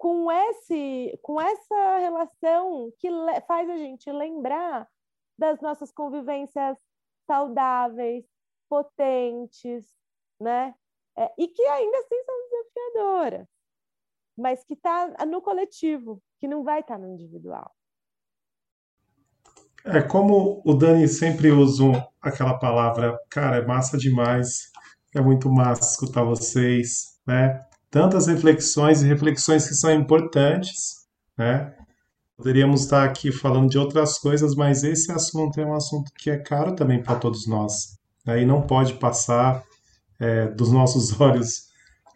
[0.00, 3.10] com, esse, com essa relação que
[3.46, 4.88] faz a gente lembrar
[5.38, 6.78] das nossas convivências
[7.26, 8.24] saudáveis,
[8.66, 9.84] potentes,
[10.40, 10.74] né?
[11.18, 13.46] É, e que ainda assim são desafiadoras,
[14.38, 17.70] mas que está no coletivo, que não vai estar tá no individual.
[19.84, 21.84] É como o Dani sempre usa
[22.22, 24.70] aquela palavra, cara, é massa demais,
[25.14, 27.68] é muito massa escutar vocês, né?
[27.90, 31.74] Tantas reflexões e reflexões que são importantes, né?
[32.36, 36.38] Poderíamos estar aqui falando de outras coisas, mas esse assunto é um assunto que é
[36.38, 37.98] caro também para todos nós.
[38.24, 38.42] Né?
[38.42, 39.62] E não pode passar
[40.18, 41.64] é, dos nossos olhos,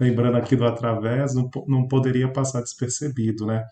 [0.00, 3.64] lembrando aqui do através, não, não poderia passar despercebido, né?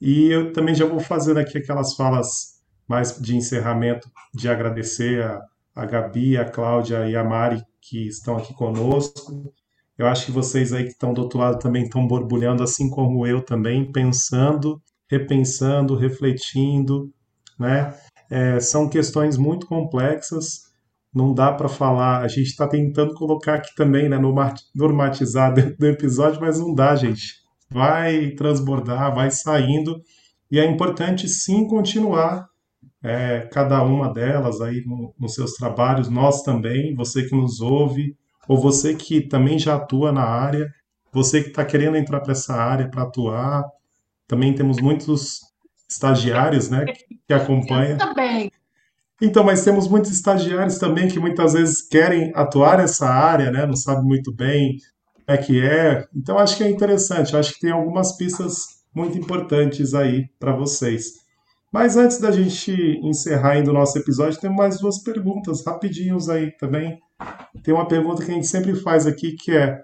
[0.00, 2.54] E eu também já vou fazendo aqui aquelas falas
[2.88, 5.40] mais de encerramento, de agradecer a,
[5.74, 9.52] a Gabi, a Cláudia e a Mari que estão aqui conosco.
[9.96, 13.26] Eu acho que vocês aí que estão do outro lado também estão borbulhando, assim como
[13.26, 17.10] eu também, pensando repensando, refletindo,
[17.58, 17.94] né?
[18.30, 20.64] É, são questões muito complexas,
[21.14, 22.22] não dá para falar.
[22.22, 24.18] A gente está tentando colocar aqui também, né,
[24.74, 27.42] normatizar dentro do episódio, mas não dá, gente.
[27.70, 30.00] Vai transbordar, vai saindo,
[30.50, 32.46] e é importante sim continuar
[33.02, 38.16] é, cada uma delas aí no, nos seus trabalhos, nós também, você que nos ouve,
[38.48, 40.68] ou você que também já atua na área,
[41.12, 43.64] você que está querendo entrar para essa área para atuar,
[44.26, 45.40] também temos muitos
[45.88, 46.84] estagiários, né,
[47.26, 47.96] que acompanham.
[47.96, 48.50] também.
[49.22, 53.76] Então, mas temos muitos estagiários também que muitas vezes querem atuar nessa área, né, não
[53.76, 54.76] sabem muito bem
[55.12, 56.06] como é que é.
[56.14, 57.36] Então, acho que é interessante.
[57.36, 61.24] Acho que tem algumas pistas muito importantes aí para vocês.
[61.72, 62.70] Mas antes da gente
[63.02, 67.00] encerrar ainda o nosso episódio, tem mais duas perguntas rapidinhos aí também.
[67.62, 69.80] Tem uma pergunta que a gente sempre faz aqui que é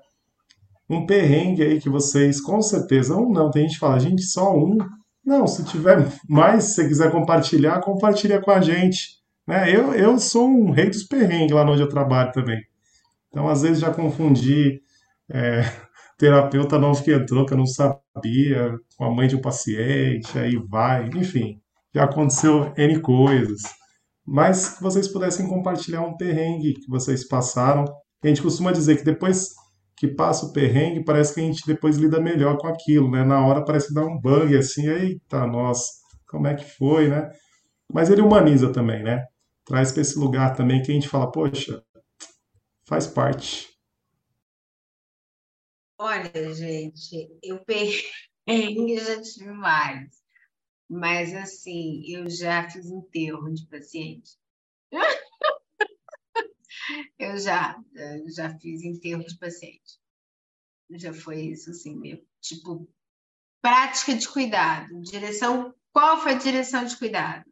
[0.88, 4.52] um perrengue aí que vocês, com certeza, um não, tem gente que fala, gente, só
[4.54, 4.76] um.
[5.24, 9.20] Não, se tiver mais, se você quiser compartilhar, compartilha com a gente.
[9.46, 9.74] Né?
[9.74, 12.60] Eu, eu sou um rei dos perrengues lá onde eu trabalho também.
[13.28, 14.82] Então, às vezes, já confundi
[15.30, 15.62] é,
[16.18, 20.56] terapeuta novo que entrou, que eu não sabia, com a mãe de um paciente, aí
[20.68, 21.60] vai, enfim,
[21.94, 23.62] já aconteceu N coisas.
[24.26, 27.84] Mas que vocês pudessem compartilhar um perrengue que vocês passaram.
[28.22, 29.48] A gente costuma dizer que depois
[29.96, 33.22] que passa o perrengue, parece que a gente depois lida melhor com aquilo, né?
[33.22, 35.90] Na hora parece dá um bug assim, eita, nossa,
[36.26, 37.28] como é que foi, né?
[37.92, 39.24] Mas ele humaniza também, né?
[39.64, 41.82] Traz para esse lugar também que a gente fala, poxa,
[42.86, 43.68] faz parte.
[45.98, 50.16] Olha, gente, eu perrengue já tive vários,
[50.90, 54.36] mas assim, eu já fiz enterro de paciente.
[57.16, 57.78] Eu já,
[58.34, 60.00] já fiz enterro de paciente.
[60.90, 62.90] Já foi isso, assim, meu, tipo,
[63.62, 65.00] prática de cuidado.
[65.02, 67.44] Direção, qual foi a direção de cuidado?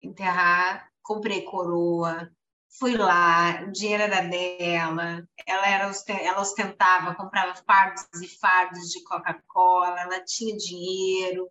[0.00, 2.30] Enterrar, comprei coroa,
[2.78, 9.02] fui lá, o dinheiro era dela, ela, era, ela ostentava, comprava fardos e fardos de
[9.02, 11.50] Coca-Cola, ela tinha dinheiro,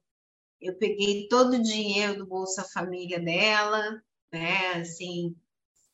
[0.62, 5.36] eu peguei todo o dinheiro do Bolsa Família dela, né, assim,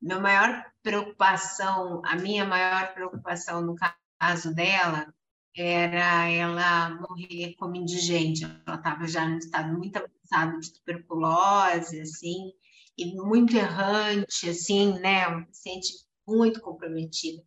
[0.01, 3.75] meu maior preocupação, a minha maior preocupação no
[4.19, 5.13] caso dela
[5.55, 8.43] era ela morrer como indigente.
[8.43, 12.51] Ela estava já no estado muito avançado de tuberculose, assim,
[12.97, 15.27] e muito errante, assim, né?
[15.27, 15.93] Uma paciente
[16.27, 17.43] muito comprometida.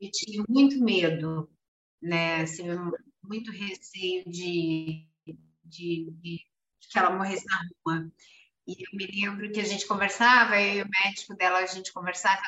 [0.00, 1.50] Eu tive muito medo,
[2.00, 2.42] né?
[2.42, 2.64] Assim,
[3.22, 5.06] muito receio de,
[5.70, 6.40] de, de
[6.90, 8.10] que ela morresse na rua.
[8.66, 11.92] E eu me lembro que a gente conversava, eu e o médico dela, a gente
[11.92, 12.42] conversava,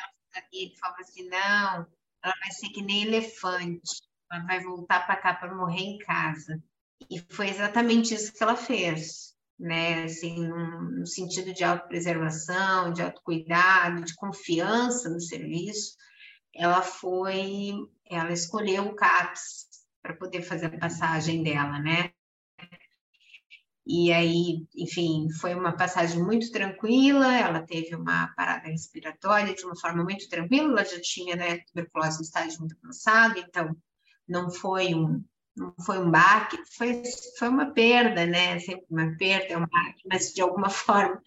[0.51, 1.87] e ele falava assim, não,
[2.23, 6.61] ela vai ser que nem elefante, ela vai voltar para cá para morrer em casa.
[7.09, 10.05] E foi exatamente isso que ela fez, né?
[10.05, 15.95] Assim, no sentido de autopreservação, de autocuidado, de confiança no serviço,
[16.55, 17.73] ela foi,
[18.09, 19.67] ela escolheu o CAPS
[20.01, 22.12] para poder fazer a passagem dela, né?
[23.85, 29.75] E aí, enfim, foi uma passagem muito tranquila, ela teve uma parada respiratória de uma
[29.75, 33.75] forma muito tranquila, ela já tinha né, tuberculose no estágio muito avançado, então
[34.25, 35.21] não foi um,
[35.55, 37.03] não foi um baque, foi,
[37.37, 38.57] foi uma perda, né?
[38.59, 41.21] Sempre uma perda, é um baque, mas de alguma forma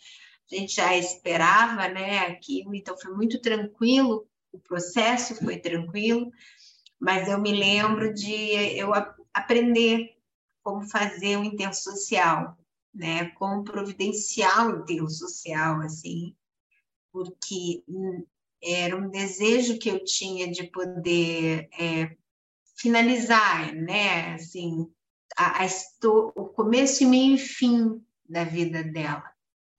[0.51, 2.21] a gente já esperava, né?
[2.21, 6.31] Aquilo, então foi muito tranquilo, o processo foi tranquilo,
[6.99, 8.33] mas eu me lembro de
[8.79, 8.93] eu
[9.35, 10.16] aprender
[10.67, 12.59] como fazer um intenso social,
[12.93, 13.27] né?
[13.37, 16.35] Como providenciar um enterro social, assim,
[17.13, 17.85] porque
[18.61, 22.17] era um desejo que eu tinha de poder é,
[22.75, 24.35] finalizar, né?
[24.35, 24.93] Assim,
[25.37, 25.69] a, a,
[26.35, 29.33] o começo e meio e fim da vida dela,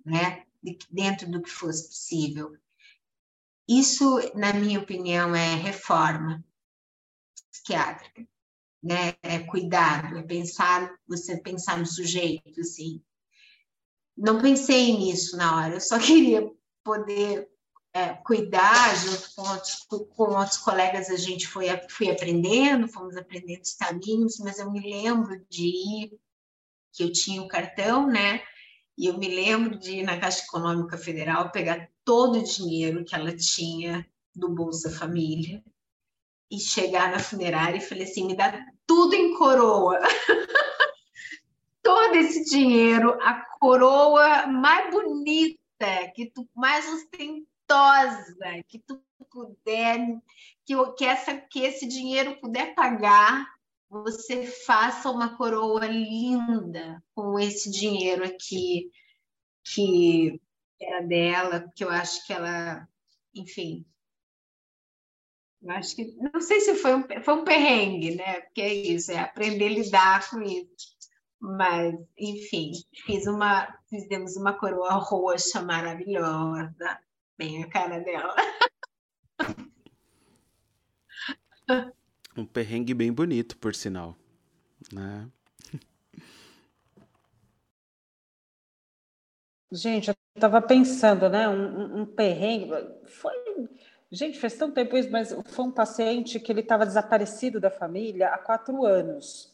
[0.06, 0.46] né?
[0.90, 2.56] Dentro do que fosse possível.
[3.68, 6.42] Isso, na minha opinião, é reforma
[7.52, 8.26] psiquiátrica
[8.82, 9.16] né?
[9.22, 13.02] É cuidado, é pensar, você pensar no sujeito, assim.
[14.16, 16.50] Não pensei nisso na hora, eu só queria
[16.84, 17.50] poder
[17.94, 19.76] é, cuidar junto com outros,
[20.16, 24.80] com outros colegas, a gente foi fui aprendendo, fomos aprendendo os caminhos, mas eu me
[24.80, 26.20] lembro de ir,
[26.94, 28.42] que eu tinha o cartão, né?
[28.98, 33.14] E eu me lembro de ir na Caixa Econômica Federal pegar todo o dinheiro que
[33.14, 35.64] ela tinha do Bolsa Família
[36.50, 40.00] e chegar na funerária e falei assim: me dá tudo em coroa.
[41.84, 50.20] Todo esse dinheiro, a coroa mais bonita, que tu mais ostentosa, que tu puder,
[50.66, 53.46] que, que, essa, que esse dinheiro puder pagar,
[53.90, 58.92] você faça uma coroa linda com esse dinheiro aqui,
[59.64, 60.42] que
[60.80, 62.88] era dela, que eu acho que ela,
[63.34, 63.86] enfim,
[65.62, 68.42] eu acho que não sei se foi um, foi um perrengue, né?
[68.42, 70.98] Porque é isso, é aprender a lidar com isso.
[71.40, 72.72] Mas, enfim,
[73.06, 77.00] fiz uma, fizemos uma coroa roxa maravilhosa,
[77.38, 78.36] bem a cara dela.
[82.38, 84.16] Um perrengue bem bonito, por sinal,
[84.94, 85.28] né?
[89.72, 91.50] Gente, eu estava pensando, né?
[91.50, 92.70] Um, um, perrengue.
[93.06, 93.34] Foi
[94.10, 98.30] Gente, faz tanto tempo isso, mas foi um paciente que ele estava desaparecido da família
[98.30, 99.52] há quatro anos.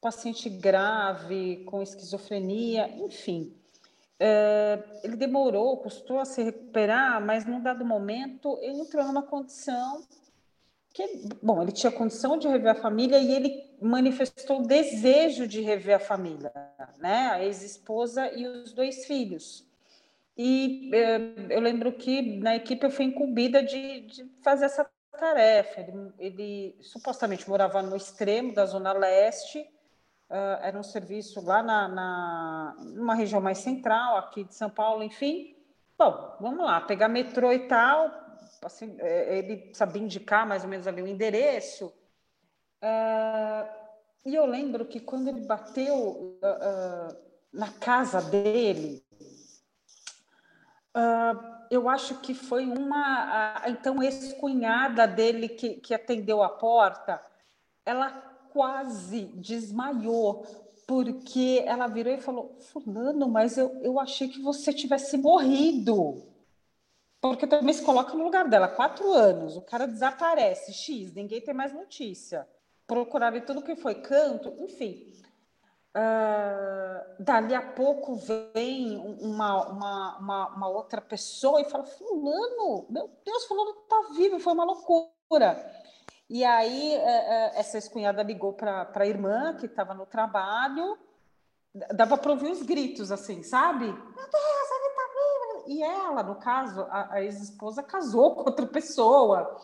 [0.00, 3.54] Paciente grave, com esquizofrenia, enfim.
[4.18, 10.02] É, ele demorou, custou a se recuperar, mas num dado momento ele entrou numa condição
[10.92, 15.60] que, bom, ele tinha condição de rever a família e ele manifestou o desejo de
[15.60, 16.52] rever a família,
[16.98, 17.28] né?
[17.32, 19.69] A ex-esposa e os dois filhos.
[20.42, 21.18] E eh,
[21.50, 25.82] eu lembro que na equipe eu fui incumbida de, de fazer essa tarefa.
[25.82, 29.58] Ele, ele, supostamente morava no extremo da Zona Leste,
[30.30, 35.02] uh, era um serviço lá na, na numa região mais central, aqui de São Paulo,
[35.02, 35.54] enfim.
[35.98, 38.10] Bom, vamos lá, pegar metrô e tal.
[38.64, 41.92] Assim, eh, ele sabia indicar mais ou menos ali o endereço.
[42.82, 43.68] Uh,
[44.24, 47.16] e eu lembro que quando ele bateu uh,
[47.52, 49.04] na casa dele,
[50.96, 53.62] Uh, eu acho que foi uma.
[53.66, 57.22] Então, ex-cunhada dele que, que atendeu a porta,
[57.86, 58.10] ela
[58.52, 60.44] quase desmaiou,
[60.86, 66.26] porque ela virou e falou: Fulano, mas eu, eu achei que você tivesse morrido.
[67.20, 71.52] Porque também se coloca no lugar dela, quatro anos, o cara desaparece, X, ninguém tem
[71.52, 72.48] mais notícia.
[72.86, 75.12] Procuraram tudo que foi canto, enfim.
[75.92, 78.14] Uh, dali a pouco
[78.54, 84.38] vem uma, uma, uma, uma, outra pessoa e fala: Fulano, meu Deus, Fulano está vivo,
[84.38, 85.58] foi uma loucura.
[86.28, 90.96] E aí, uh, uh, essa ex-cunhada ligou para a irmã que estava no trabalho,
[91.92, 93.86] dava para ouvir os gritos assim, sabe?
[93.86, 95.64] Meu Deus, ele está vivo.
[95.66, 99.60] E ela, no caso, a, a ex-esposa casou com outra pessoa,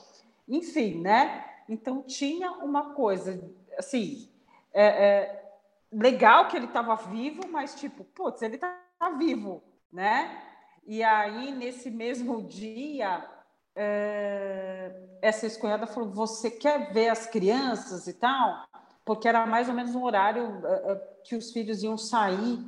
[0.48, 1.44] enfim, né?
[1.68, 3.40] Então tinha uma coisa
[3.78, 4.28] assim.
[4.72, 5.45] É, é,
[5.92, 9.62] legal que ele estava vivo, mas tipo, putz, ele está tá vivo,
[9.92, 10.42] né?
[10.86, 13.28] E aí, nesse mesmo dia,
[13.74, 18.66] é, essa escolhada falou: Você quer ver as crianças e tal?
[19.04, 22.64] Porque era mais ou menos um horário é, é que os filhos iam sair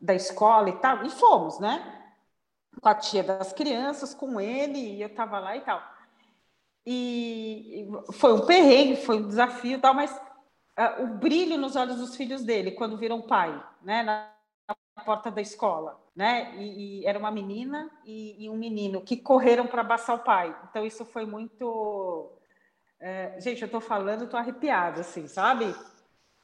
[0.00, 2.00] da escola e tal, e fomos, né?
[2.80, 5.80] Com a tia das crianças, com ele, e eu estava lá e tal.
[6.84, 10.20] E foi um perrengue, foi um desafio tal, mas
[11.00, 14.02] o brilho nos olhos dos filhos dele quando viram pai, né?
[14.02, 14.32] Na,
[15.04, 16.54] porta da escola, né?
[16.56, 20.54] E, e era uma menina e, e, um menino que correram para abraçar o pai.
[20.68, 22.30] Então isso foi muito,
[23.00, 25.74] uh, gente, eu estou falando, estou arrepiada, assim, sabe?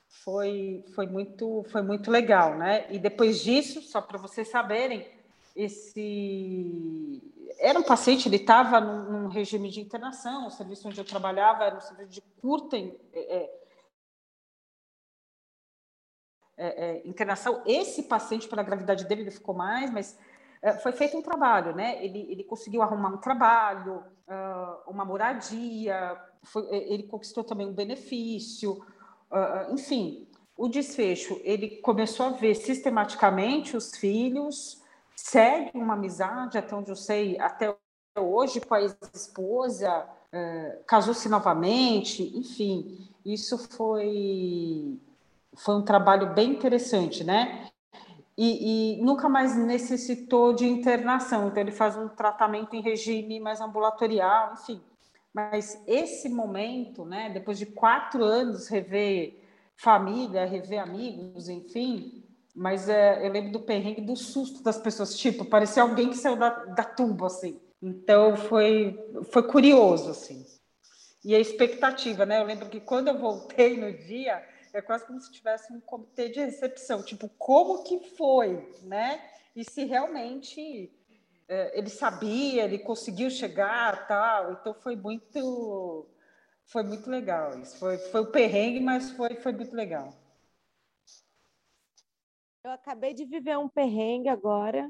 [0.09, 2.87] Foi, foi muito, foi muito legal, né?
[2.91, 5.07] E depois disso, só para vocês saberem,
[5.55, 7.23] esse
[7.59, 11.65] era um paciente, ele estava num, num, regime de internação, o serviço onde eu trabalhava
[11.65, 13.51] era um serviço de curta é,
[16.59, 17.63] é, é, internação.
[17.65, 20.19] Esse paciente, pela gravidade dele, ele ficou mais, mas
[20.61, 22.05] é, foi feito um trabalho, né?
[22.05, 28.73] Ele, ele conseguiu arrumar um trabalho, uh, uma moradia, foi, ele conquistou também um benefício,
[29.31, 30.27] uh, enfim.
[30.57, 34.83] O desfecho, ele começou a ver sistematicamente os filhos,
[35.15, 37.73] segue uma amizade, até onde eu sei, até
[38.19, 40.09] hoje com a ex-esposa,
[40.85, 43.09] casou-se novamente, enfim.
[43.25, 44.99] Isso foi
[45.59, 47.69] foi um trabalho bem interessante, né?
[48.37, 53.61] E, e, nunca mais necessitou de internação, então ele faz um tratamento em regime mais
[53.61, 54.81] ambulatorial, enfim.
[55.35, 59.41] Mas esse momento, né, depois de quatro anos, rever
[59.77, 65.45] família, rever amigos, enfim, mas é, eu lembro do perrengue, do susto das pessoas, tipo,
[65.45, 67.61] parecia alguém que saiu da, da tumba, assim.
[67.83, 68.99] Então foi,
[69.31, 70.45] foi curioso, assim.
[71.25, 72.41] E a expectativa, né?
[72.41, 74.43] Eu lembro que quando eu voltei no dia,
[74.79, 79.21] é quase como se tivesse um comitê de recepção, tipo, como que foi, né?
[79.55, 80.93] E se realmente
[81.49, 84.53] é, ele sabia, ele conseguiu chegar, tal.
[84.53, 86.07] Então foi muito,
[86.65, 87.79] foi muito legal isso.
[87.79, 90.13] Foi, foi o perrengue, mas foi, foi muito legal.
[92.63, 94.89] Eu acabei de viver um perrengue agora.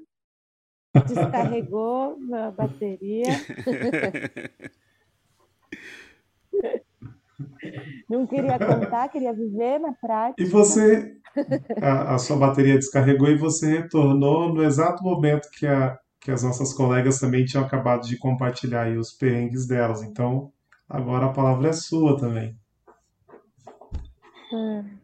[1.06, 3.24] Descarregou a bateria.
[8.08, 10.42] Não queria contar, queria viver na prática.
[10.42, 11.16] E você,
[11.80, 16.42] a, a, sua bateria descarregou e você retornou no exato momento que, a, que as
[16.42, 20.02] nossas colegas também tinham acabado de compartilhar os perrengues delas.
[20.02, 20.52] Então,
[20.88, 22.58] agora a palavra é sua também.
[24.52, 24.98] Hum.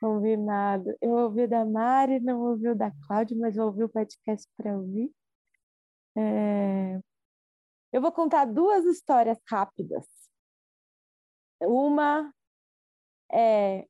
[0.00, 0.94] Combinado.
[1.00, 4.76] Eu ouvi da Mari, não ouvi o da Cláudia, mas eu ouvi o podcast para
[4.76, 5.10] ouvir.
[6.16, 7.00] É...
[7.92, 10.21] Eu vou contar duas histórias rápidas
[11.66, 12.32] uma
[13.30, 13.86] é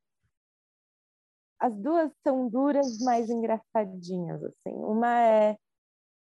[1.59, 4.75] as duas são duras, mas engraçadinhas assim.
[4.75, 5.57] Uma é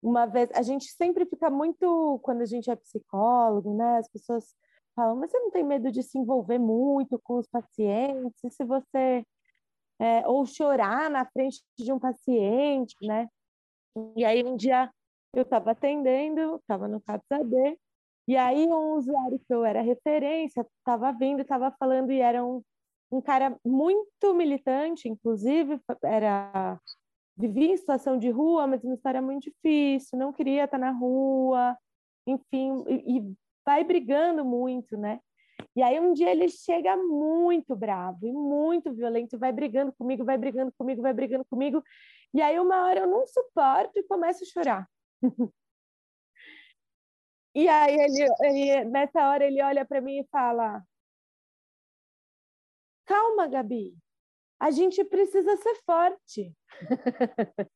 [0.02, 3.98] uma vez a gente sempre fica muito quando a gente é psicólogo, né?
[3.98, 4.54] As pessoas
[4.94, 8.44] falam, mas você não tem medo de se envolver muito com os pacientes?
[8.44, 9.24] E se você
[9.98, 13.28] é, ou chorar na frente de um paciente, né?
[14.16, 14.90] E aí um dia
[15.32, 17.78] eu estava atendendo, estava no CAPS AD,
[18.26, 22.62] e aí um usuário que eu era referência estava vindo, estava falando e era um,
[23.10, 26.78] um cara muito militante, inclusive era
[27.36, 31.76] vivia em situação de rua, mas uma história muito difícil, não queria estar na rua,
[32.26, 33.34] enfim, e, e
[33.66, 35.20] vai brigando muito, né?
[35.76, 40.38] E aí um dia ele chega muito bravo e muito violento, vai brigando comigo, vai
[40.38, 41.82] brigando comigo, vai brigando comigo.
[42.32, 44.88] E aí uma hora eu não suporto e começo a chorar.
[47.54, 50.82] E aí ele, ele nessa hora ele olha para mim e fala:
[53.04, 53.96] Calma, Gabi.
[54.58, 56.52] A gente precisa ser forte.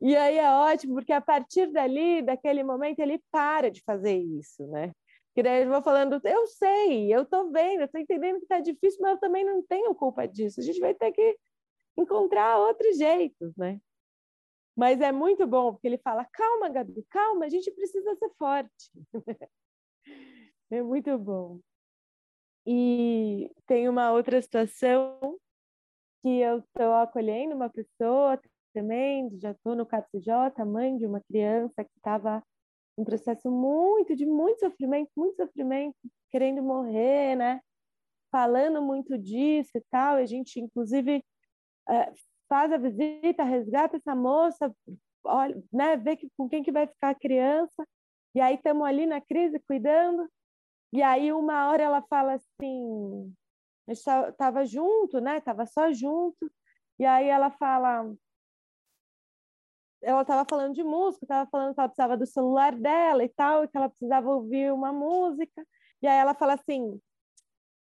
[0.00, 4.66] e aí é ótimo, porque a partir dali, daquele momento, ele para de fazer isso,
[4.66, 4.92] né?
[5.34, 8.58] Que daí eu vou falando, eu sei, eu tô vendo, eu tô entendendo que tá
[8.60, 10.60] difícil, mas eu também não tenho culpa disso.
[10.60, 11.36] A gente vai ter que
[11.96, 13.80] encontrar outros jeitos, né?
[14.80, 18.90] Mas é muito bom, porque ele fala: calma, Gabi, calma, a gente precisa ser forte.
[20.70, 21.60] é muito bom.
[22.66, 25.38] E tem uma outra situação
[26.22, 28.40] que eu estou acolhendo uma pessoa
[28.72, 32.42] também, já estou no CAPSJ, mãe de uma criança que estava
[32.96, 35.96] um processo muito, de muito sofrimento, muito sofrimento,
[36.30, 37.60] querendo morrer, né?
[38.32, 40.16] Falando muito disso e tal.
[40.16, 41.22] A gente, inclusive,
[41.86, 42.12] é,
[42.50, 44.74] faz a visita, resgata essa moça,
[45.24, 47.86] olha, né, vê que, com quem que vai ficar a criança,
[48.34, 50.28] e aí estamos ali na crise cuidando,
[50.92, 53.32] e aí uma hora ela fala assim,
[53.86, 56.50] a gente estava junto, né, estava só junto,
[56.98, 58.12] e aí ela fala,
[60.02, 63.62] ela estava falando de música, estava falando que ela precisava do celular dela e tal,
[63.62, 65.64] e que ela precisava ouvir uma música,
[66.02, 67.00] e aí ela fala assim,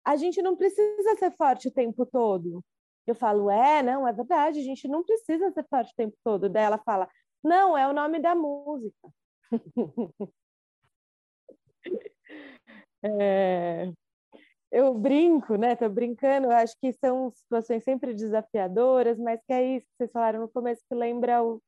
[0.04, 2.62] a gente não precisa ser forte o tempo todo.
[3.12, 6.50] Eu falo, é, não, é verdade, a gente não precisa ser forte o tempo todo.
[6.50, 7.10] Daí ela fala,
[7.44, 9.10] não, é o nome da música.
[13.04, 13.92] é,
[14.72, 15.76] eu brinco, né?
[15.76, 20.12] Tô brincando, eu acho que são situações sempre desafiadoras, mas que é isso que vocês
[20.12, 21.62] falaram no começo, que lembra o,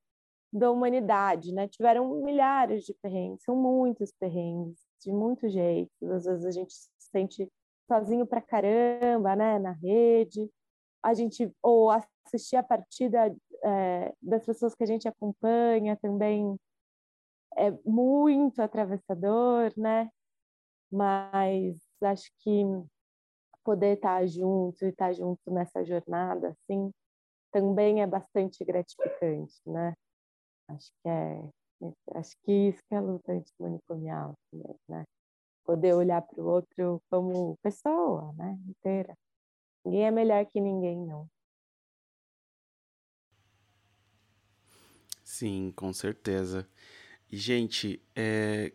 [0.52, 1.68] da humanidade, né?
[1.68, 6.10] Tiveram milhares de perrengues, são muitos perrengues, de muitos jeitos.
[6.10, 7.52] Às vezes a gente se sente
[7.88, 9.60] sozinho pra caramba, né?
[9.60, 10.50] Na rede,
[11.04, 16.58] a gente ou assistir a partida é, das pessoas que a gente acompanha também
[17.58, 20.10] é muito atravessador, né?
[20.92, 22.64] Mas acho que
[23.64, 26.92] poder estar junto e estar junto nessa jornada, assim,
[27.52, 29.94] também é bastante gratificante, né?
[30.68, 31.50] Acho que é,
[32.16, 34.34] acho que isso que é a luta antimanicomial
[34.88, 35.04] né?
[35.66, 38.58] Poder olhar para o outro como pessoa, né?
[38.68, 39.16] Inteira.
[39.86, 41.30] Ninguém é melhor que ninguém, não.
[45.24, 46.68] Sim, com certeza.
[47.32, 48.72] E, gente, é...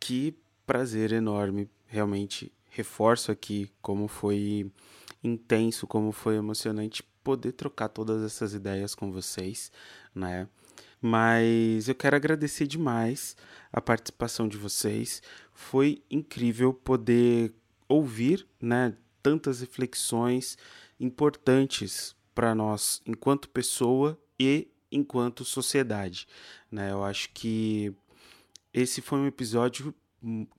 [0.00, 0.36] que
[0.66, 2.52] prazer enorme, realmente.
[2.70, 4.72] Reforço aqui como foi
[5.22, 9.70] intenso, como foi emocionante poder trocar todas essas ideias com vocês,
[10.14, 10.48] né?
[11.00, 13.36] Mas eu quero agradecer demais
[13.72, 15.22] a participação de vocês.
[15.52, 17.52] Foi incrível poder
[17.88, 20.58] ouvir, né, tantas reflexões
[20.98, 26.26] importantes para nós enquanto pessoa e enquanto sociedade.
[26.70, 26.90] Né?
[26.90, 27.94] Eu acho que
[28.72, 29.94] esse foi um episódio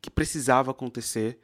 [0.02, 1.40] que precisava acontecer,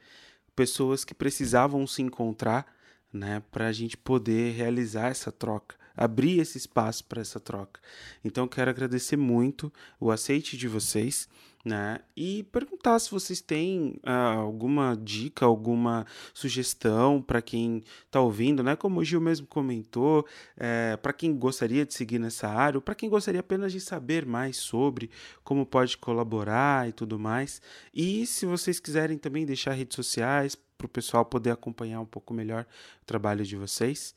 [0.54, 2.66] pessoas que precisavam se encontrar
[3.12, 7.80] né, para a gente poder realizar essa troca, abrir esse espaço para essa troca.
[8.24, 11.28] Então, quero agradecer muito o aceite de vocês
[11.64, 12.00] né?
[12.16, 18.76] E perguntar se vocês têm uh, alguma dica, alguma sugestão para quem está ouvindo, né?
[18.76, 22.94] Como o Gil mesmo comentou, é, para quem gostaria de seguir nessa área, ou para
[22.94, 25.10] quem gostaria apenas de saber mais sobre
[25.44, 27.60] como pode colaborar e tudo mais.
[27.94, 32.32] E se vocês quiserem também deixar redes sociais para o pessoal poder acompanhar um pouco
[32.32, 32.66] melhor
[33.02, 34.14] o trabalho de vocês,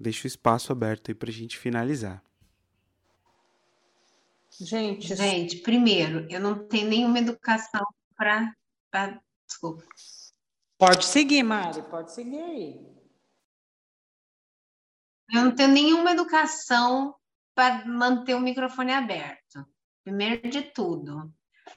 [0.00, 2.27] deixo o espaço aberto aí para a gente finalizar.
[4.60, 7.86] Gente, gente, primeiro, eu não tenho nenhuma educação
[8.16, 8.52] para.
[9.46, 9.84] Desculpa.
[10.76, 12.88] Pode seguir, Mari, pode seguir aí.
[15.32, 17.14] Eu não tenho nenhuma educação
[17.54, 19.64] para manter o microfone aberto.
[20.02, 21.32] Primeiro de tudo.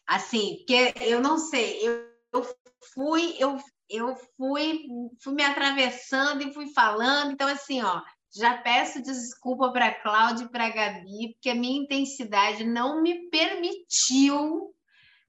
[0.08, 2.58] Assim, porque eu não sei, eu, eu
[2.94, 3.58] fui, eu,
[3.90, 4.86] eu fui,
[5.22, 8.02] fui me atravessando e fui falando, então assim, ó,
[8.34, 13.02] já peço desculpa para a Cláudia e para a Gabi, porque a minha intensidade não
[13.02, 14.74] me permitiu.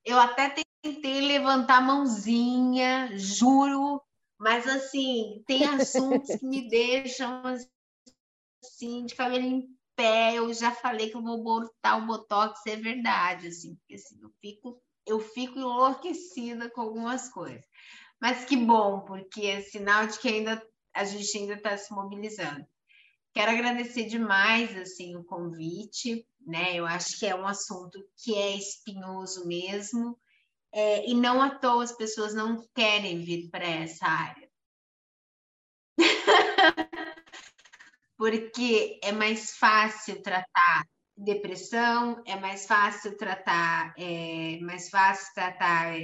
[0.04, 4.00] Eu até tentei levantar a mãozinha, juro,
[4.38, 7.42] mas assim, tem assuntos que me deixam
[8.64, 10.34] assim, de cabelo em pé.
[10.34, 14.30] Eu já falei que eu vou botar o botox, é verdade, assim, porque assim, eu
[14.40, 17.64] fico eu fico enlouquecida com algumas coisas.
[18.20, 22.64] Mas que bom, porque é sinal de que ainda a gente ainda está se mobilizando.
[23.32, 26.74] Quero agradecer demais assim o convite, né?
[26.74, 30.18] Eu acho que é um assunto que é espinhoso mesmo,
[30.72, 34.50] é, e não à toa as pessoas não querem vir para essa área.
[38.16, 45.94] Porque é mais fácil tratar depressão, é mais fácil tratar, é mais fácil tratar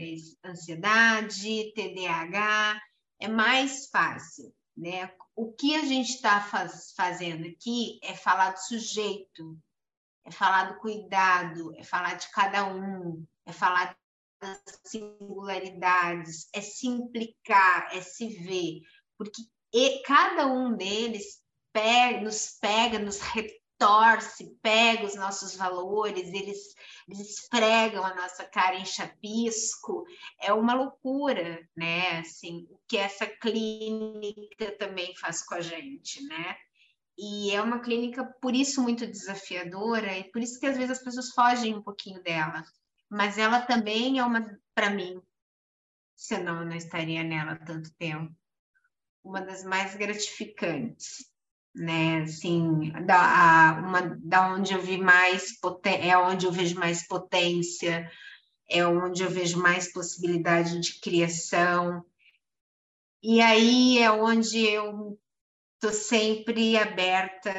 [0.44, 2.80] ansiedade, TDAH,
[3.20, 5.10] é mais fácil, né?
[5.38, 9.56] O que a gente está faz, fazendo aqui é falar do sujeito,
[10.24, 13.96] é falar do cuidado, é falar de cada um, é falar
[14.40, 18.80] das singularidades, é se implicar, é se ver,
[19.16, 19.42] porque
[20.04, 21.40] cada um deles
[21.72, 23.20] pega, nos pega, nos
[23.78, 26.74] torce, pega os nossos valores, eles,
[27.06, 30.04] eles esfregam a nossa cara em chapisco,
[30.40, 32.18] é uma loucura, né?
[32.18, 36.56] Assim, o que essa clínica também faz com a gente, né?
[37.16, 41.02] E é uma clínica, por isso, muito desafiadora, e por isso que às vezes as
[41.02, 42.64] pessoas fogem um pouquinho dela.
[43.08, 45.22] Mas ela também é uma, para mim,
[46.16, 48.34] senão eu não estaria nela tanto tempo,
[49.24, 51.28] uma das mais gratificantes
[51.78, 52.22] né?
[52.22, 55.52] Assim, da, uma, da onde eu vi mais
[55.84, 58.10] é onde eu vejo mais potência,
[58.68, 62.04] é onde eu vejo mais possibilidade de criação.
[63.22, 65.18] E aí é onde eu
[65.74, 67.50] estou sempre aberta,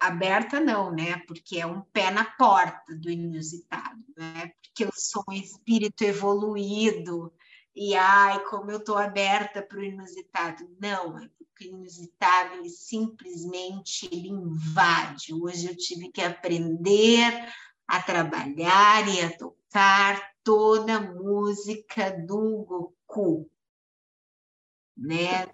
[0.00, 1.18] aberta não, né?
[1.26, 4.52] Porque é um pé na porta do inusitado, né?
[4.62, 7.32] Porque eu sou um espírito evoluído
[7.74, 10.68] e ai, como eu estou aberta para o inusitado.
[10.78, 15.32] Não, é porque o inusitado ele simplesmente ele invade.
[15.32, 17.32] Hoje eu tive que aprender
[17.86, 23.50] a trabalhar e a tocar toda a música do Goku,
[24.96, 25.48] né?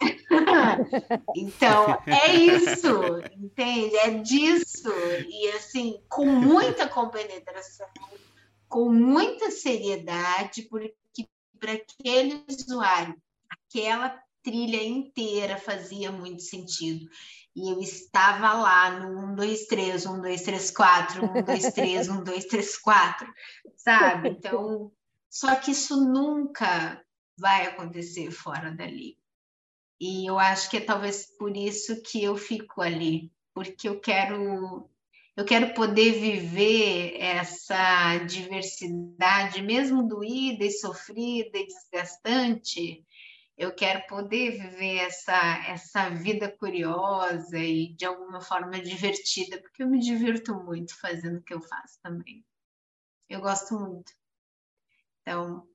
[1.34, 3.96] então, é isso, entende?
[3.96, 4.90] É disso.
[5.28, 7.88] E assim, com muita compenetração,
[8.68, 10.94] com muita seriedade, porque
[11.58, 17.08] para aquele usuário, aquela trilha inteira fazia muito sentido.
[17.54, 22.08] E eu estava lá no 1, 2, 3, 1, 2, 3, 4, 1, 2, 3,
[22.08, 23.34] 1, 2, 3, 4,
[23.76, 24.28] sabe?
[24.30, 24.92] Então,
[25.28, 27.04] só que isso nunca
[27.36, 29.18] vai acontecer fora dali.
[30.00, 34.88] E eu acho que é talvez por isso que eu fico ali, porque eu quero
[35.38, 43.06] eu quero poder viver essa diversidade, mesmo doída e sofrida e desgastante.
[43.56, 49.88] Eu quero poder viver essa, essa vida curiosa e de alguma forma divertida, porque eu
[49.88, 52.44] me divirto muito fazendo o que eu faço também.
[53.30, 54.10] Eu gosto muito.
[55.22, 55.68] Então,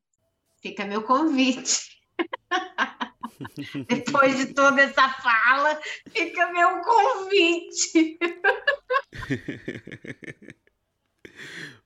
[0.62, 2.02] fica meu convite.
[3.88, 8.20] Depois de toda essa fala, fica meu convite.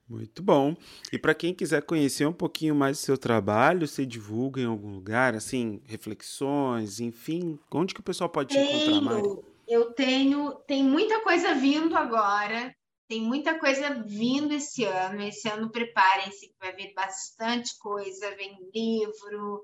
[0.08, 0.74] Muito bom.
[1.12, 4.90] E para quem quiser conhecer um pouquinho mais do seu trabalho, você divulga em algum
[4.90, 9.28] lugar, assim, reflexões, enfim, onde que o pessoal pode te encontrar, Mari?
[9.68, 12.74] Eu tenho, tem muita coisa vindo agora,
[13.06, 15.20] tem muita coisa vindo esse ano.
[15.20, 19.62] Esse ano preparem-se que vai vir bastante coisa, vem livro,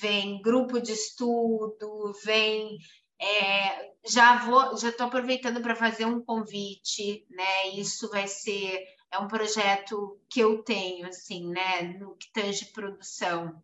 [0.00, 2.76] vem grupo de estudo, vem
[3.20, 7.68] é, já vou, já estou aproveitando para fazer um convite, né?
[7.74, 11.82] Isso vai ser é um projeto que eu tenho, assim, né?
[11.98, 13.62] No que tange produção,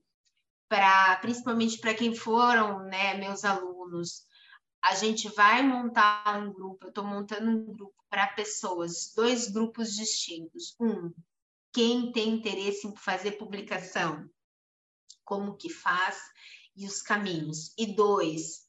[0.69, 3.15] para principalmente para quem foram, né?
[3.15, 4.27] Meus alunos,
[4.83, 6.87] a gente vai montar um grupo.
[6.87, 10.77] Eu estou montando um grupo para pessoas, dois grupos distintos.
[10.81, 11.13] Um,
[11.73, 14.29] quem tem interesse em fazer publicação,
[15.25, 16.19] como que faz
[16.75, 17.73] e os caminhos.
[17.79, 18.66] E dois,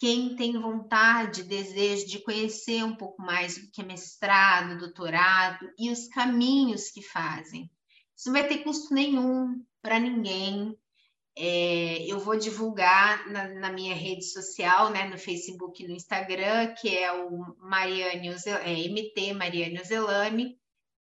[0.00, 5.90] quem tem vontade, desejo de conhecer um pouco mais do que é mestrado, doutorado e
[5.90, 7.70] os caminhos que fazem.
[8.16, 10.74] Isso não vai ter custo nenhum para ninguém.
[11.36, 16.74] É, eu vou divulgar na, na, minha rede social, né, no Facebook e no Instagram,
[16.80, 20.58] que é o Mariane, é, MT Mariane Ozelami,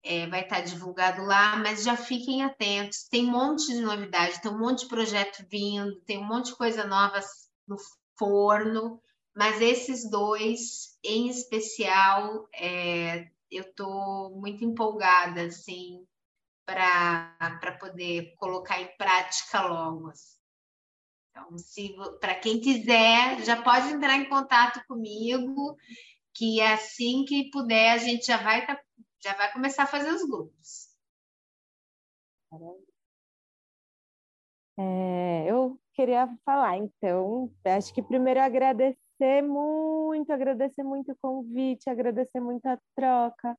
[0.02, 4.52] é, vai estar divulgado lá, mas já fiquem atentos, tem um monte de novidade, tem
[4.52, 7.18] um monte de projeto vindo, tem um monte de coisa nova
[7.66, 7.76] no
[8.18, 9.00] forno,
[9.34, 16.06] mas esses dois, em especial, é, eu estou muito empolgada, assim,
[16.64, 20.08] para poder colocar em prática logo.
[20.08, 20.34] Assim.
[21.30, 25.76] Então, para quem quiser, já pode entrar em contato comigo,
[26.32, 28.80] que assim que puder, a gente já vai, tá,
[29.20, 30.94] já vai começar a fazer os grupos.
[34.76, 42.40] É, eu queria falar, então, acho que primeiro agradecer muito, agradecer muito o convite, agradecer
[42.40, 43.56] muito a troca,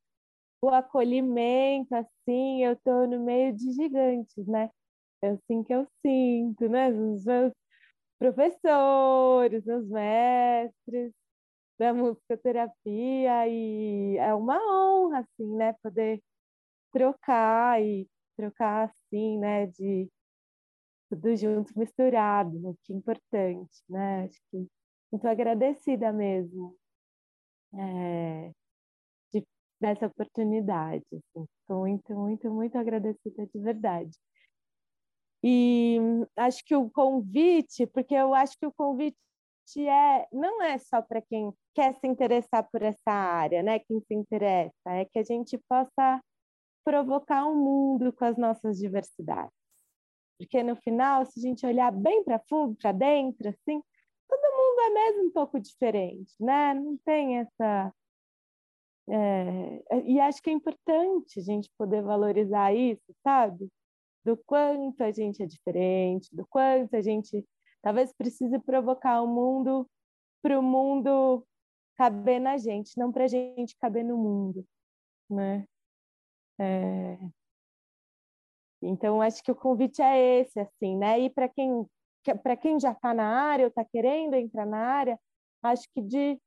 [0.62, 4.70] o acolhimento, assim, eu estou no meio de gigantes, né?
[5.24, 6.90] É assim que eu sinto, né?
[6.92, 7.54] Os meus
[8.20, 11.14] professores, os mestres
[11.80, 15.74] da musicoterapia, e é uma honra, assim, né?
[15.84, 16.22] Poder
[16.92, 18.08] trocar e
[18.38, 19.68] trocar, assim, né?
[19.68, 20.10] De
[21.10, 24.26] tudo junto, misturado, que importante, né?
[24.26, 24.68] Acho que
[25.12, 26.76] muito agradecida mesmo
[27.74, 28.52] é,
[29.34, 29.46] de,
[29.80, 31.06] dessa oportunidade.
[31.14, 31.48] Assim.
[31.70, 34.12] Muito, muito, muito agradecida de verdade.
[35.44, 36.00] E
[36.38, 39.16] acho que o convite, porque eu acho que o convite
[39.78, 43.80] é não é só para quem quer se interessar por essa área, né?
[43.80, 46.22] Quem se interessa, é que a gente possa
[46.84, 49.65] provocar um mundo com as nossas diversidades.
[50.38, 53.82] Porque no final, se a gente olhar bem para fundo, para dentro, assim,
[54.28, 56.74] todo mundo é mesmo um pouco diferente, né?
[56.74, 57.94] Não tem essa.
[59.10, 60.02] É...
[60.06, 63.70] E acho que é importante a gente poder valorizar isso, sabe?
[64.26, 67.46] Do quanto a gente é diferente, do quanto a gente
[67.82, 69.88] talvez precise provocar o mundo
[70.42, 71.46] para o mundo
[71.96, 74.66] caber na gente, não para a gente caber no mundo,
[75.30, 75.66] né?
[76.60, 77.18] É...
[78.86, 81.20] Então, acho que o convite é esse, assim, né?
[81.20, 81.86] E para quem,
[82.44, 85.20] para quem já está na área ou está querendo entrar na área,
[85.64, 86.40] acho que de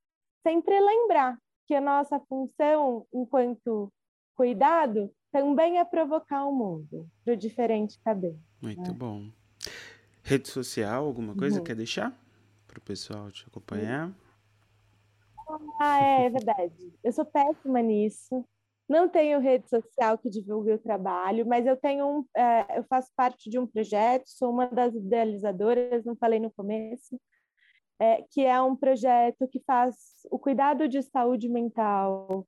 [0.46, 1.36] sempre lembrar
[1.66, 3.92] que a nossa função enquanto
[4.34, 8.36] cuidado também é provocar o mundo para o diferente caber.
[8.62, 8.96] Muito né?
[8.96, 9.30] bom.
[10.22, 11.64] Rede social, alguma coisa uhum.
[11.64, 12.16] quer deixar
[12.66, 14.12] para o pessoal te acompanhar?
[15.80, 16.92] Ah, é, é verdade.
[17.02, 18.44] Eu sou péssima nisso.
[18.88, 23.10] Não tenho rede social que divulgue o trabalho, mas eu tenho um, é, eu faço
[23.14, 27.20] parte de um projeto, sou uma das idealizadoras, não falei no começo,
[28.00, 29.94] é, que é um projeto que faz
[30.30, 32.46] o cuidado de saúde mental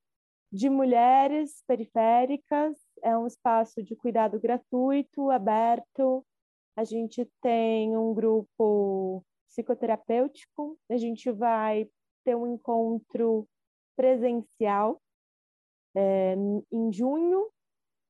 [0.50, 2.76] de mulheres periféricas.
[3.02, 6.24] É um espaço de cuidado gratuito, aberto.
[6.76, 10.78] A gente tem um grupo psicoterapêutico.
[10.90, 11.88] A gente vai
[12.24, 13.46] ter um encontro
[13.96, 15.00] presencial
[15.94, 16.34] é,
[16.72, 17.48] em junho,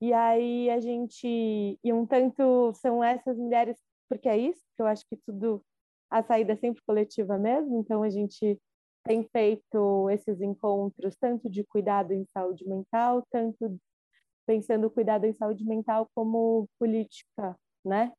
[0.00, 1.78] e aí a gente.
[1.82, 3.78] E um tanto são essas mulheres,
[4.08, 5.62] porque é isso, que eu acho que tudo.
[6.10, 8.60] A saída é sempre coletiva mesmo, então a gente
[9.04, 13.78] tem feito esses encontros tanto de cuidado em saúde mental, tanto
[14.46, 18.12] pensando o cuidado em saúde mental como política, né?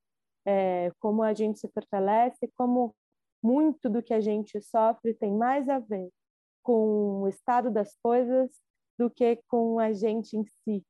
[0.45, 2.95] É, como a gente se fortalece, como
[3.43, 6.09] muito do que a gente sofre tem mais a ver
[6.63, 8.51] com o estado das coisas
[8.97, 10.83] do que com a gente em si,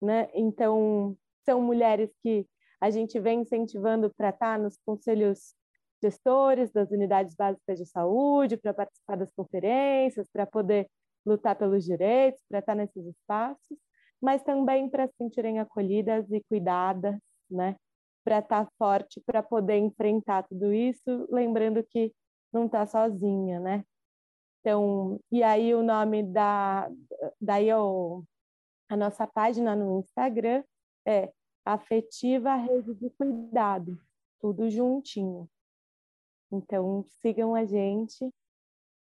[0.00, 0.28] né?
[0.34, 2.46] Então, são mulheres que
[2.80, 5.54] a gente vem incentivando para estar nos conselhos
[6.02, 10.88] gestores das unidades básicas de saúde, para participar das conferências, para poder
[11.24, 13.78] lutar pelos direitos, para estar nesses espaços,
[14.20, 17.16] mas também para se sentirem acolhidas e cuidadas,
[17.50, 17.76] né?
[18.22, 22.12] Para estar forte, para poder enfrentar tudo isso, lembrando que
[22.52, 23.84] não está sozinha, né?
[24.64, 26.90] Então, e aí o nome da
[27.38, 28.24] daí eu,
[28.88, 30.64] a nossa página no Instagram
[31.06, 31.30] é
[31.66, 34.00] Afetiva Rede de Cuidado,
[34.40, 35.46] tudo juntinho.
[36.50, 38.32] Então, sigam a gente.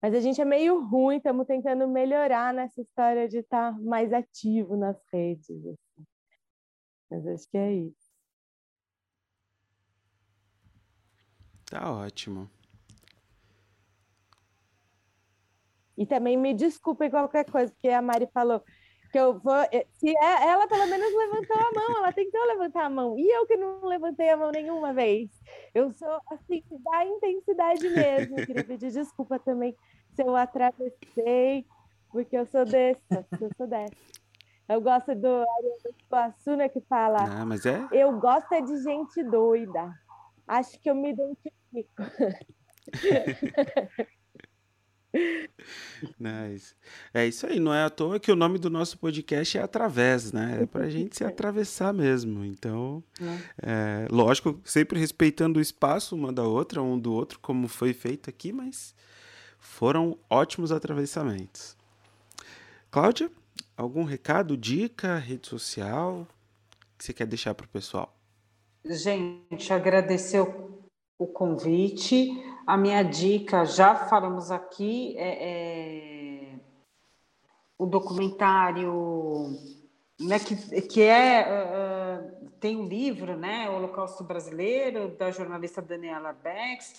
[0.03, 4.15] Mas a gente é meio ruim, estamos tentando melhorar nessa história de estar tá mais
[4.15, 5.51] ativo nas redes.
[5.51, 6.07] Assim.
[7.11, 8.11] Mas acho que é isso.
[11.67, 12.49] Tá ótimo.
[16.01, 18.65] E também me desculpem qualquer coisa, porque a Mari falou
[19.13, 19.61] que eu vou.
[19.71, 23.19] Eh, se é, ela pelo menos levantou a mão, ela tentou levantar a mão.
[23.19, 25.29] E eu que não levantei a mão nenhuma vez.
[25.75, 28.41] Eu sou assim, da intensidade mesmo.
[28.41, 29.77] Eu queria pedir desculpa também
[30.15, 31.67] se eu atravessei,
[32.11, 33.95] porque eu sou dessa, eu sou dessa.
[34.67, 37.19] Eu gosto do Ariano Suassuna que fala.
[37.25, 37.87] Ah, mas é?
[37.93, 39.93] Eu gosto é de gente doida.
[40.49, 42.03] Acho que eu me identifico.
[46.19, 46.75] Nice.
[47.13, 50.33] É isso aí, não é à toa que o nome do nosso podcast é Através,
[50.33, 50.61] né?
[50.63, 52.45] É pra gente se atravessar mesmo.
[52.45, 53.03] Então,
[53.63, 58.31] é, lógico, sempre respeitando o espaço uma da outra, um do outro, como foi feito
[58.31, 58.95] aqui, mas
[59.59, 61.77] foram ótimos atravessamentos.
[62.91, 63.31] Cláudia,
[63.77, 66.27] algum recado, dica, rede social
[67.01, 68.15] que você quer deixar para o pessoal?
[68.85, 70.83] Gente, agradecer o,
[71.19, 72.31] o convite.
[72.71, 76.59] A minha dica, já falamos aqui, é, é
[77.77, 79.59] o documentário
[80.21, 86.95] né, que, que é uh, tem um livro, né, Holocausto Brasileiro, da jornalista Daniela Bex.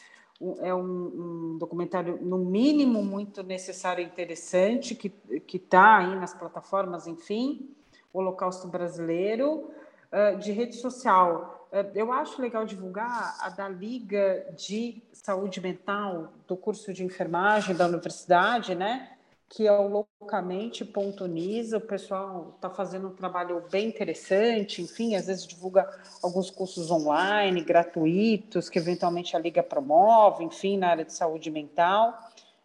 [0.59, 5.13] É um, um documentário, no mínimo, muito necessário e interessante, que
[5.55, 7.73] está aí nas plataformas, enfim,
[8.11, 9.71] Holocausto Brasileiro.
[10.11, 11.60] Uh, de rede social,
[11.95, 17.87] eu acho legal divulgar a da Liga de Saúde Mental do curso de enfermagem da
[17.87, 19.13] universidade, né?
[19.47, 21.77] Que é o loucamente.nisa.
[21.77, 25.89] O pessoal está fazendo um trabalho bem interessante, enfim, às vezes divulga
[26.21, 32.19] alguns cursos online, gratuitos, que eventualmente a Liga promove, enfim, na área de saúde mental.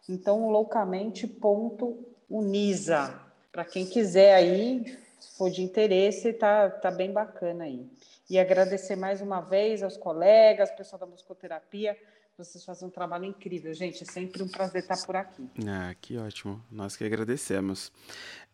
[0.09, 3.21] Então, loucamente.unisa.
[3.53, 7.89] Para quem quiser aí, se for de interesse, tá, tá bem bacana aí
[8.29, 11.97] e agradecer mais uma vez aos colegas, pessoal da musicoterapia.
[12.37, 14.03] Vocês fazem um trabalho incrível, gente.
[14.03, 15.49] É sempre um prazer estar por aqui.
[15.67, 16.63] Ah, que ótimo.
[16.69, 17.91] Nós que agradecemos.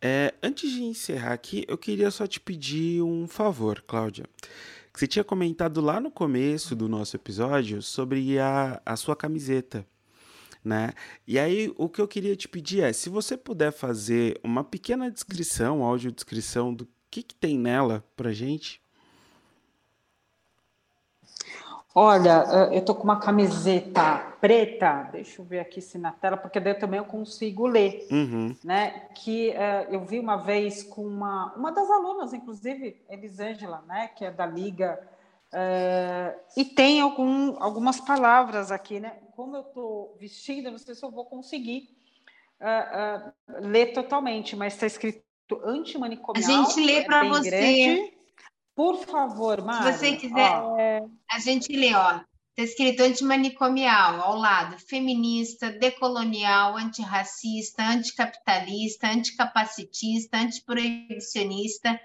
[0.02, 4.24] É, antes de encerrar aqui, eu queria só te pedir um favor, Cláudia.
[4.94, 9.86] Que você tinha comentado lá no começo do nosso episódio sobre a, a sua camiseta.
[10.64, 10.92] Né?
[11.28, 15.12] E aí, o que eu queria te pedir é: se você puder fazer uma pequena
[15.12, 18.82] descrição, audiodescrição do que, que tem nela pra gente,
[21.96, 26.60] Olha, eu tô com uma camiseta preta, deixa eu ver aqui se na tela, porque
[26.60, 28.56] daí também eu consigo ler, uhum.
[28.64, 29.08] né?
[29.14, 34.08] Que uh, eu vi uma vez com uma, uma das alunas, inclusive, Elisângela, né?
[34.08, 35.00] Que é da Liga,
[35.54, 39.14] uh, e tem algum, algumas palavras aqui, né?
[39.36, 41.90] Como eu estou vestida, não sei se eu vou conseguir
[42.60, 43.32] uh,
[43.62, 45.24] ler totalmente, mas está escrito
[45.64, 46.50] antimanicomial.
[46.50, 47.50] A gente lê é para você.
[47.50, 48.14] Grande.
[48.76, 49.94] Por favor, Mari.
[49.94, 50.76] Se você quiser, ó,
[51.32, 52.20] a gente lê, ó.
[52.56, 62.00] Está escrito antimanicomial, ao lado, feminista, decolonial, antirracista, anticapitalista, anticapacitista, antiproibicionista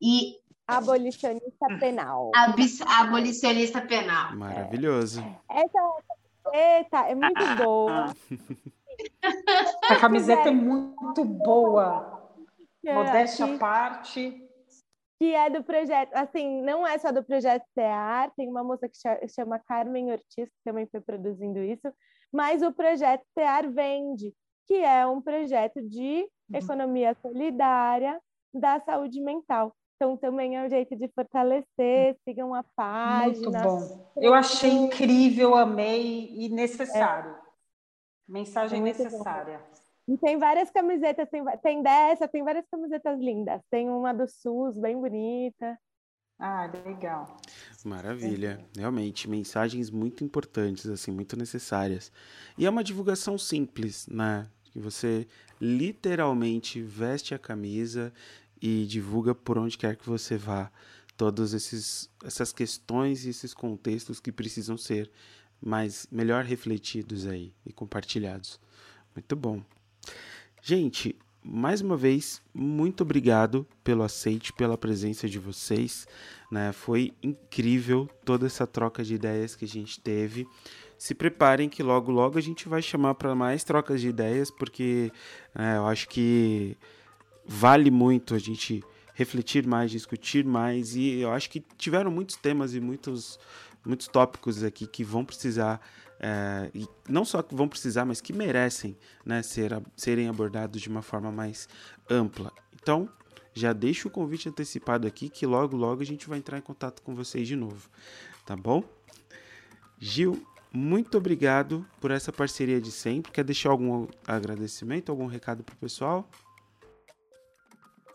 [0.00, 2.30] e Abolicionista penal.
[2.34, 4.34] abis- abolicionista penal.
[4.36, 5.22] Maravilhoso.
[5.50, 5.70] Essa
[6.70, 8.14] camiseta é muito boa.
[9.90, 12.30] A camiseta é muito boa.
[12.84, 14.46] Modéstia à parte.
[15.20, 18.96] Que é do projeto, assim, não é só do projeto TEAR, tem uma moça que
[18.96, 21.92] cha- chama Carmen Ortiz, que também foi produzindo isso,
[22.32, 24.34] mas o projeto TEAR Vende,
[24.66, 28.18] que é um projeto de economia solidária
[28.54, 29.76] da saúde mental.
[29.96, 33.62] Então, também é um jeito de fortalecer, sigam a Muito página.
[33.62, 34.10] bom.
[34.16, 37.36] Eu achei incrível, amei e necessário.
[38.26, 39.22] Mensagem É muito bom.
[40.10, 43.62] E tem várias camisetas, tem, tem dessa, tem várias camisetas lindas.
[43.70, 45.78] Tem uma do SUS, bem bonita.
[46.36, 47.40] Ah, legal.
[47.84, 52.10] Maravilha, realmente, mensagens muito importantes, assim, muito necessárias.
[52.58, 54.48] E é uma divulgação simples, né?
[54.72, 55.28] Que você
[55.60, 58.12] literalmente veste a camisa
[58.60, 60.72] e divulga por onde quer que você vá
[61.16, 65.08] todas esses, essas questões e esses contextos que precisam ser
[65.60, 68.58] mais melhor refletidos aí e compartilhados.
[69.14, 69.62] Muito bom.
[70.62, 76.06] Gente, mais uma vez, muito obrigado pelo aceite, pela presença de vocês.
[76.50, 76.72] Né?
[76.72, 80.46] Foi incrível toda essa troca de ideias que a gente teve.
[80.98, 85.10] Se preparem que logo, logo a gente vai chamar para mais trocas de ideias, porque
[85.54, 86.76] né, eu acho que
[87.46, 88.84] vale muito a gente
[89.14, 90.94] refletir mais, discutir mais.
[90.94, 93.38] E eu acho que tiveram muitos temas e muitos,
[93.84, 95.80] muitos tópicos aqui que vão precisar
[96.20, 100.88] é, e não só que vão precisar, mas que merecem né, ser, serem abordados de
[100.88, 101.66] uma forma mais
[102.08, 102.52] ampla.
[102.74, 103.08] Então,
[103.54, 107.02] já deixo o convite antecipado aqui que logo, logo a gente vai entrar em contato
[107.02, 107.88] com vocês de novo,
[108.44, 108.84] tá bom?
[109.98, 113.32] Gil, muito obrigado por essa parceria de sempre.
[113.32, 116.28] Quer deixar algum agradecimento, algum recado para o pessoal?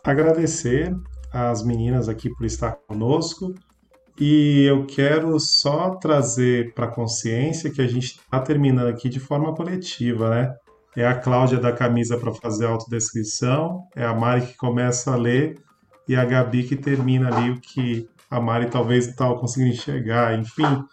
[0.03, 0.95] Agradecer
[1.33, 3.53] às meninas aqui por estar conosco
[4.19, 9.53] e eu quero só trazer para consciência que a gente está terminando aqui de forma
[9.53, 10.55] coletiva, né?
[10.95, 15.17] É a Cláudia da camisa para fazer a autodescrição, é a Mari que começa a
[15.17, 15.59] ler
[16.07, 20.39] e a Gabi que termina ali o que a Mari talvez não estava conseguindo enxergar,
[20.39, 20.83] enfim.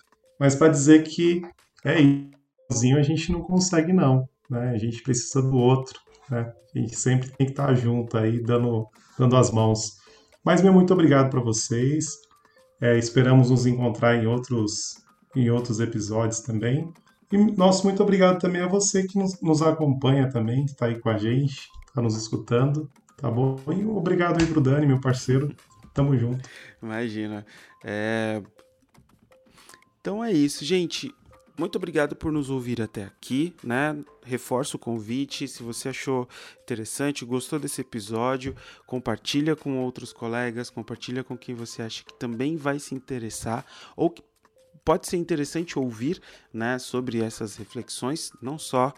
[0.41, 1.43] Mas para dizer que
[1.85, 2.31] é isso,
[2.71, 4.71] sozinho a gente não consegue não, né?
[4.71, 6.53] A gente precisa do outro, né?
[6.75, 9.99] A gente sempre tem que estar junto aí, dando, dando as mãos.
[10.45, 12.22] Mas meu muito obrigado para vocês.
[12.83, 14.97] É, esperamos nos encontrar em outros,
[15.37, 16.93] em outros episódios também.
[17.31, 20.99] E nosso muito obrigado também a você que nos, nos acompanha também, que está aí
[20.99, 23.57] com a gente, está nos escutando, tá bom?
[23.73, 25.55] E obrigado aí pro Dani, meu parceiro.
[25.95, 26.49] Tamo junto.
[26.83, 27.47] Imagina.
[27.85, 28.43] É...
[30.01, 31.15] Então é isso, gente.
[31.59, 33.97] Muito obrigado por nos ouvir até aqui, né?
[34.25, 35.47] Reforço o convite.
[35.47, 36.27] Se você achou
[36.63, 42.57] interessante, gostou desse episódio, compartilha com outros colegas, compartilha com quem você acha que também
[42.57, 44.23] vai se interessar ou que
[44.85, 46.21] pode ser interessante ouvir,
[46.53, 48.93] né, sobre essas reflexões, não só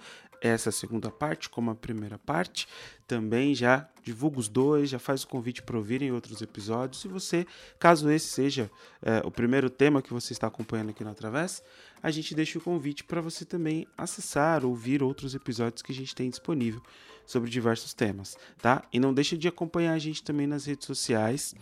[0.48, 2.68] essa segunda parte, como a primeira parte.
[3.06, 7.00] Também já divulga os dois, já faz o convite para ouvirem outros episódios.
[7.00, 7.46] Se você,
[7.78, 8.70] caso esse seja
[9.02, 11.62] é, o primeiro tema que você está acompanhando aqui no Através,
[12.02, 16.14] a gente deixa o convite para você também acessar, ouvir outros episódios que a gente
[16.14, 16.82] tem disponível
[17.24, 18.82] sobre diversos temas, tá?
[18.92, 21.54] E não deixa de acompanhar a gente também nas redes sociais,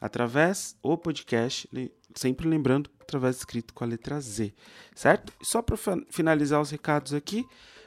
[0.00, 1.68] através o podcast,
[2.14, 4.54] sempre lembrando, através escrito com a letra Z,
[4.94, 5.32] certo?
[5.42, 5.76] Só para
[6.08, 7.44] finalizar os recados aqui,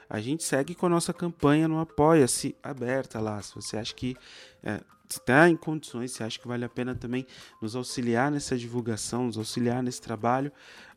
[0.09, 3.41] a gente segue com a nossa campanha no Apoia-se aberta lá.
[3.41, 4.15] Se você acha que
[4.63, 7.25] é, está em condições, se acha que vale a pena também
[7.61, 10.51] nos auxiliar nessa divulgação, nos auxiliar nesse trabalho,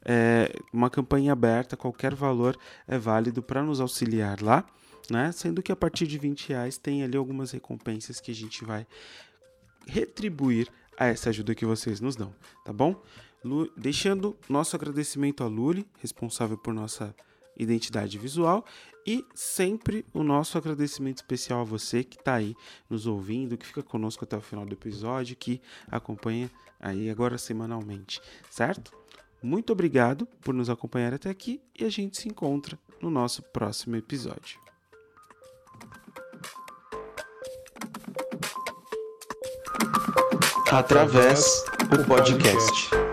[0.04, 4.64] é, uma campanha aberta, qualquer valor é válido para nos auxiliar lá,
[5.10, 5.32] né?
[5.32, 8.86] Sendo que a partir de 20 reais tem ali algumas recompensas que a gente vai
[9.86, 12.34] retribuir a essa ajuda que vocês nos dão,
[12.64, 13.00] tá bom?
[13.44, 17.14] Lu, deixando nosso agradecimento a Luli, responsável por nossa
[17.56, 18.64] identidade visual,
[19.06, 22.56] e sempre o nosso agradecimento especial a você que está aí
[22.90, 26.50] nos ouvindo, que fica conosco até o final do episódio, que acompanha
[26.80, 28.92] aí agora semanalmente, certo?
[29.42, 33.94] Muito obrigado por nos acompanhar até aqui e a gente se encontra no nosso próximo
[33.94, 34.58] episódio.
[40.72, 43.05] Através o podcast.